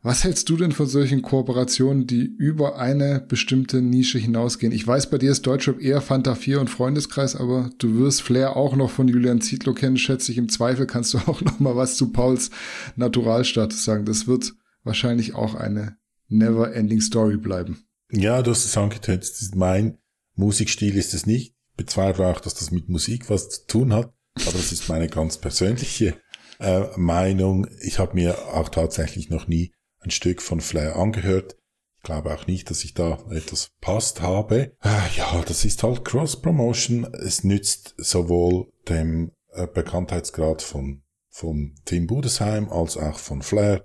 [0.06, 4.72] Was hältst du denn von solchen Kooperationen, die über eine bestimmte Nische hinausgehen?
[4.72, 8.54] Ich weiß, bei dir ist Deutschrap eher Fanta 4 und Freundeskreis, aber du wirst Flair
[8.54, 10.38] auch noch von Julian Zietlow kennen, schätze ich.
[10.38, 12.52] Im Zweifel kannst du auch noch mal was zu Pauls
[12.94, 14.04] Naturalstatus sagen.
[14.04, 14.52] Das wird
[14.84, 15.96] wahrscheinlich auch eine
[16.28, 17.84] never-ending Story bleiben.
[18.12, 19.28] Ja, du hast es angetönt.
[19.56, 19.98] Mein
[20.36, 21.56] Musikstil ist es nicht.
[21.70, 24.14] Ich bezweifle auch, dass das mit Musik was zu tun hat.
[24.36, 26.14] Aber das ist meine ganz persönliche
[26.60, 27.66] äh, Meinung.
[27.80, 29.72] Ich habe mir auch tatsächlich noch nie
[30.06, 31.56] ein Stück von Flair angehört.
[31.98, 34.72] Ich glaube auch nicht, dass ich da etwas passt habe.
[34.80, 37.04] Ah, ja, das ist halt Cross-Promotion.
[37.14, 43.84] Es nützt sowohl dem äh, Bekanntheitsgrad von, von Tim Budesheim als auch von Flair.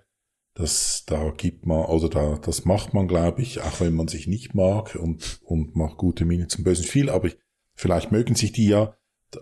[0.53, 4.27] Das, da gibt man, oder da, das macht man, glaube ich, auch wenn man sich
[4.27, 7.09] nicht mag und, und macht gute Miene zum bösen Spiel.
[7.09, 7.37] Aber ich,
[7.73, 8.95] vielleicht mögen sich die ja,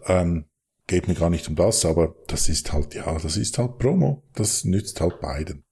[0.05, 0.45] ähm,
[0.87, 4.23] geht mir gar nicht um das, aber das ist halt, ja, das ist halt Promo.
[4.33, 5.63] Das nützt halt beiden.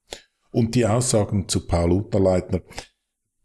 [0.58, 2.62] Und die Aussagen zu Paul Unterleitner,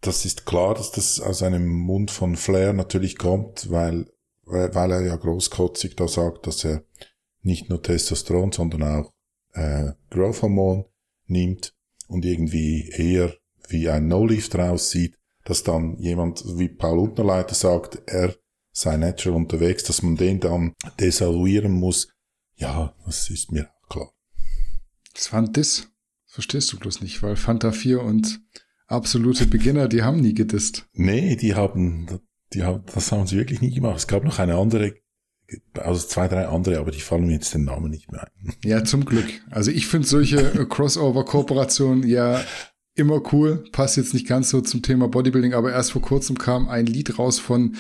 [0.01, 4.11] das ist klar, dass das aus einem Mund von Flair natürlich kommt, weil,
[4.46, 6.85] weil er ja großkotzig da sagt, dass er
[7.42, 9.12] nicht nur Testosteron, sondern auch
[9.53, 10.87] äh, Growth Hormon
[11.27, 11.75] nimmt
[12.09, 13.37] und irgendwie eher
[13.68, 18.35] wie ein No-Leaf draus sieht, dass dann jemand wie Paul Unterleiter sagt, er
[18.70, 22.09] sei natural unterwegs, dass man den dann desavouieren muss.
[22.57, 24.12] Ja, das ist mir auch klar.
[25.12, 25.91] Das fand das
[26.33, 28.40] verstehst du bloß nicht, weil Fanta 4 und
[28.87, 30.87] absolute Beginner, die haben nie gedisst.
[30.95, 32.21] Nee, die haben,
[32.55, 33.99] die haben, das haben sie wirklich nie gemacht.
[33.99, 34.95] Es gab noch eine andere,
[35.75, 38.55] also zwei, drei andere, aber die fallen mir jetzt den Namen nicht mehr ein.
[38.64, 39.27] Ja, zum Glück.
[39.51, 42.42] Also ich finde solche äh, Crossover-Kooperationen ja
[42.95, 43.64] immer cool.
[43.71, 47.18] Passt jetzt nicht ganz so zum Thema Bodybuilding, aber erst vor kurzem kam ein Lied
[47.18, 47.77] raus von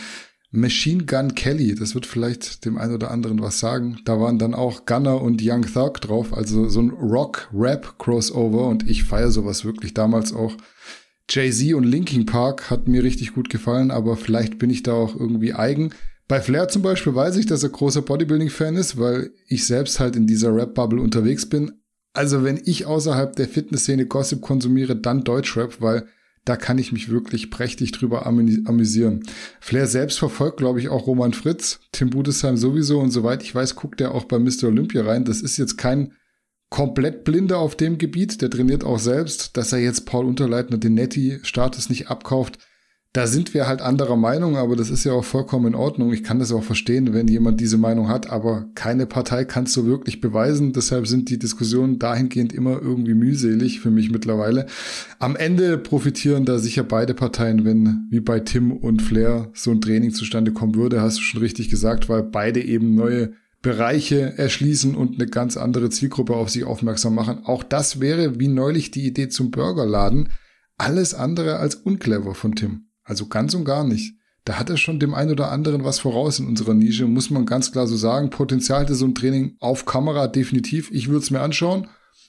[0.54, 3.98] Machine Gun Kelly, das wird vielleicht dem einen oder anderen was sagen.
[4.04, 9.04] Da waren dann auch Gunner und Young Thug drauf, also so ein Rock-Rap-Crossover und ich
[9.04, 9.94] feiere sowas wirklich.
[9.94, 10.54] Damals auch
[11.30, 15.18] Jay-Z und Linkin Park hat mir richtig gut gefallen, aber vielleicht bin ich da auch
[15.18, 15.94] irgendwie eigen.
[16.28, 20.16] Bei Flair zum Beispiel weiß ich, dass er großer Bodybuilding-Fan ist, weil ich selbst halt
[20.16, 21.72] in dieser Rap-Bubble unterwegs bin.
[22.12, 26.06] Also wenn ich außerhalb der Fitnessszene Gossip konsumiere, dann Deutschrap, weil
[26.44, 29.22] da kann ich mich wirklich prächtig drüber amüsieren.
[29.60, 33.76] Flair selbst verfolgt, glaube ich, auch Roman Fritz, Tim Budesheim sowieso und soweit ich weiß,
[33.76, 34.64] guckt er auch bei Mr.
[34.64, 35.24] Olympia rein.
[35.24, 36.12] Das ist jetzt kein
[36.68, 39.56] komplett Blinder auf dem Gebiet, der trainiert auch selbst.
[39.56, 42.58] Dass er jetzt Paul Unterleitner den Netti-Status nicht abkauft,
[43.14, 46.14] Da sind wir halt anderer Meinung, aber das ist ja auch vollkommen in Ordnung.
[46.14, 49.84] Ich kann das auch verstehen, wenn jemand diese Meinung hat, aber keine Partei kannst du
[49.84, 50.72] wirklich beweisen.
[50.72, 54.64] Deshalb sind die Diskussionen dahingehend immer irgendwie mühselig für mich mittlerweile.
[55.18, 59.82] Am Ende profitieren da sicher beide Parteien, wenn wie bei Tim und Flair so ein
[59.82, 64.94] Training zustande kommen würde, hast du schon richtig gesagt, weil beide eben neue Bereiche erschließen
[64.94, 67.40] und eine ganz andere Zielgruppe auf sich aufmerksam machen.
[67.44, 70.30] Auch das wäre wie neulich die Idee zum Burgerladen
[70.78, 72.86] alles andere als unclever von Tim.
[73.04, 74.14] Also ganz und gar nicht.
[74.44, 77.46] Da hat er schon dem einen oder anderen was voraus in unserer Nische, muss man
[77.46, 78.30] ganz klar so sagen.
[78.30, 80.90] Potenzial hätte so ein Training auf Kamera definitiv.
[80.90, 81.88] Ich würde es mir anschauen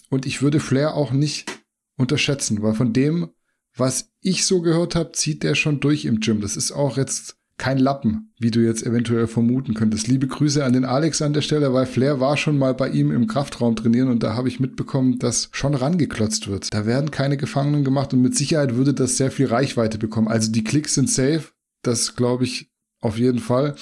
[0.10, 1.52] und ich würde Flair auch nicht
[1.98, 3.30] unterschätzen, weil von dem,
[3.76, 6.42] was ich so gehört habe, zieht der schon durch im Gym.
[6.42, 10.08] Das ist auch jetzt kein Lappen, wie du jetzt eventuell vermuten könntest.
[10.08, 13.12] Liebe Grüße an den Alex an der Stelle, weil Flair war schon mal bei ihm
[13.12, 16.74] im Kraftraum trainieren und da habe ich mitbekommen, dass schon rangeklotzt wird.
[16.74, 20.28] Da werden keine Gefangenen gemacht und mit Sicherheit würde das sehr viel Reichweite bekommen.
[20.28, 21.52] Also die Klicks sind safe,
[21.84, 23.76] das glaube ich auf jeden Fall.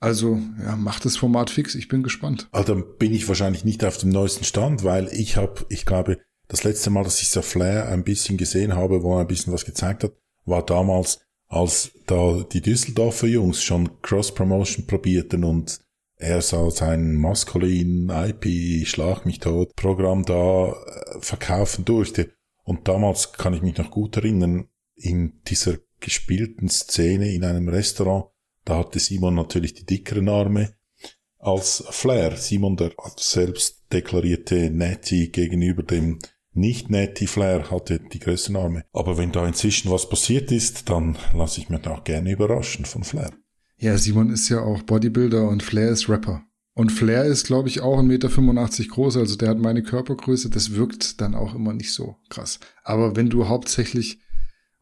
[0.00, 1.74] Also ja, macht das Format fix.
[1.74, 2.48] Ich bin gespannt.
[2.52, 6.18] Also dann bin ich wahrscheinlich nicht auf dem neuesten Stand, weil ich habe, ich glaube,
[6.48, 9.52] das letzte Mal, dass ich so Flair ein bisschen gesehen habe, wo er ein bisschen
[9.52, 10.12] was gezeigt hat,
[10.46, 15.80] war damals als da die Düsseldorfer Jungs schon Cross-Promotion probierten und
[16.16, 22.30] er so sein maskulin IP Schlag mich tot Programm da äh, verkaufen durfte.
[22.62, 28.26] Und damals kann ich mich noch gut erinnern, in dieser gespielten Szene in einem Restaurant,
[28.64, 30.74] da hatte Simon natürlich die dickeren Arme
[31.38, 32.36] als Flair.
[32.36, 36.18] Simon, der selbst deklarierte Netty gegenüber dem
[36.52, 38.84] nicht Netty Flair hatte die größten Arme.
[38.92, 43.04] Aber wenn da inzwischen was passiert ist, dann lasse ich mich auch gerne überraschen von
[43.04, 43.30] Flair.
[43.76, 46.42] Ja, Simon ist ja auch Bodybuilder und Flair ist Rapper.
[46.74, 50.50] Und Flair ist, glaube ich, auch 1,85 Meter groß, also der hat meine Körpergröße.
[50.50, 52.58] Das wirkt dann auch immer nicht so krass.
[52.82, 54.20] Aber wenn du hauptsächlich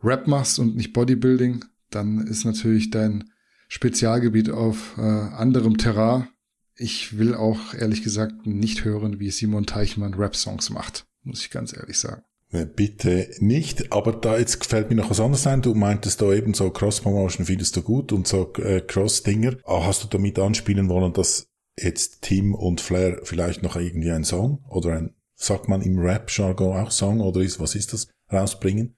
[0.03, 3.31] Rap machst und nicht Bodybuilding, dann ist natürlich dein
[3.69, 6.29] Spezialgebiet auf äh, anderem Terrain.
[6.77, 11.77] Ich will auch ehrlich gesagt nicht hören, wie Simon Teichmann Rap-Songs macht muss ich ganz
[11.77, 12.23] ehrlich sagen.
[12.51, 15.61] Bitte nicht, aber da jetzt fällt mir noch was anderes ein.
[15.61, 19.59] Du meintest da eben so Cross-Promotion findest du gut und so äh, Cross-Dinger.
[19.65, 24.25] Ah, hast du damit anspielen wollen, dass jetzt Tim und Flair vielleicht noch irgendwie ein
[24.25, 28.97] Song oder ein, sagt man im Rap-Jargon auch Song oder ist, was ist das, rausbringen?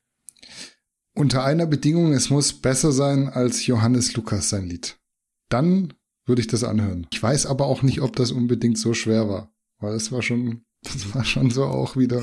[1.14, 4.96] Unter einer Bedingung, es muss besser sein als Johannes Lukas sein Lied.
[5.48, 5.92] Dann
[6.24, 7.08] würde ich das anhören.
[7.12, 10.62] Ich weiß aber auch nicht, ob das unbedingt so schwer war, weil es war schon
[10.82, 12.22] das war schon so auch wieder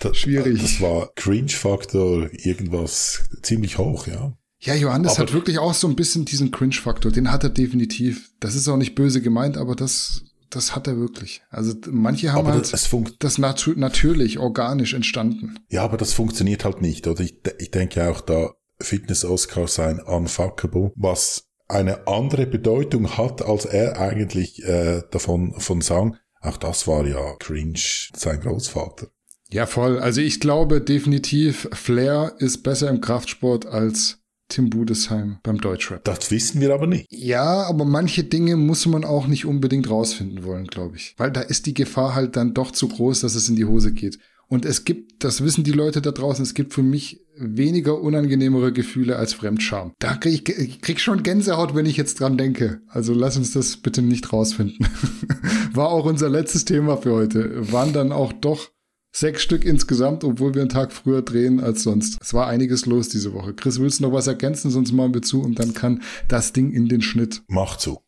[0.00, 0.60] das, schwierig.
[0.60, 4.32] Das war Cringe-Faktor irgendwas ziemlich hoch, ja.
[4.62, 7.10] Ja, Johannes aber hat wirklich auch so ein bisschen diesen Cringe-Faktor.
[7.12, 8.30] Den hat er definitiv.
[8.40, 11.42] Das ist auch nicht böse gemeint, aber das, das hat er wirklich.
[11.50, 15.58] Also manche haben aber halt das, das natu natürlich, organisch entstanden.
[15.70, 17.06] Ja, aber das funktioniert halt nicht.
[17.06, 23.64] Oder ich, ich denke auch, da Fitness-Oscar sein unfuckable, was eine andere Bedeutung hat, als
[23.64, 26.16] er eigentlich äh, davon von sang.
[26.40, 29.08] Auch das war ja cringe, sein Großvater.
[29.50, 29.98] Ja, voll.
[29.98, 34.18] Also ich glaube definitiv, Flair ist besser im Kraftsport als
[34.48, 36.04] Tim Budesheim beim Deutschrap.
[36.04, 37.06] Das wissen wir aber nicht.
[37.10, 41.14] Ja, aber manche Dinge muss man auch nicht unbedingt rausfinden wollen, glaube ich.
[41.16, 43.92] Weil da ist die Gefahr halt dann doch zu groß, dass es in die Hose
[43.92, 44.18] geht.
[44.50, 48.72] Und es gibt, das wissen die Leute da draußen, es gibt für mich weniger unangenehmere
[48.72, 49.92] Gefühle als Fremdscham.
[50.00, 52.80] Da krieg ich, ich krieg schon Gänsehaut, wenn ich jetzt dran denke.
[52.88, 54.88] Also lass uns das bitte nicht rausfinden.
[55.72, 57.72] War auch unser letztes Thema für heute.
[57.72, 58.70] Waren dann auch doch
[59.12, 62.18] sechs Stück insgesamt, obwohl wir einen Tag früher drehen als sonst.
[62.20, 63.54] Es war einiges los diese Woche.
[63.54, 64.72] Chris, willst du noch was ergänzen?
[64.72, 67.42] Sonst machen wir zu und dann kann das Ding in den Schnitt.
[67.46, 68.00] Mach zu.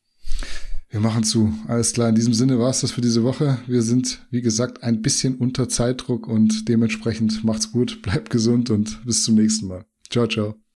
[0.92, 1.50] Wir machen zu.
[1.68, 2.10] Alles klar.
[2.10, 3.58] In diesem Sinne war es das für diese Woche.
[3.66, 9.04] Wir sind, wie gesagt, ein bisschen unter Zeitdruck und dementsprechend macht's gut, bleibt gesund und
[9.06, 9.86] bis zum nächsten Mal.
[10.10, 10.61] Ciao, ciao.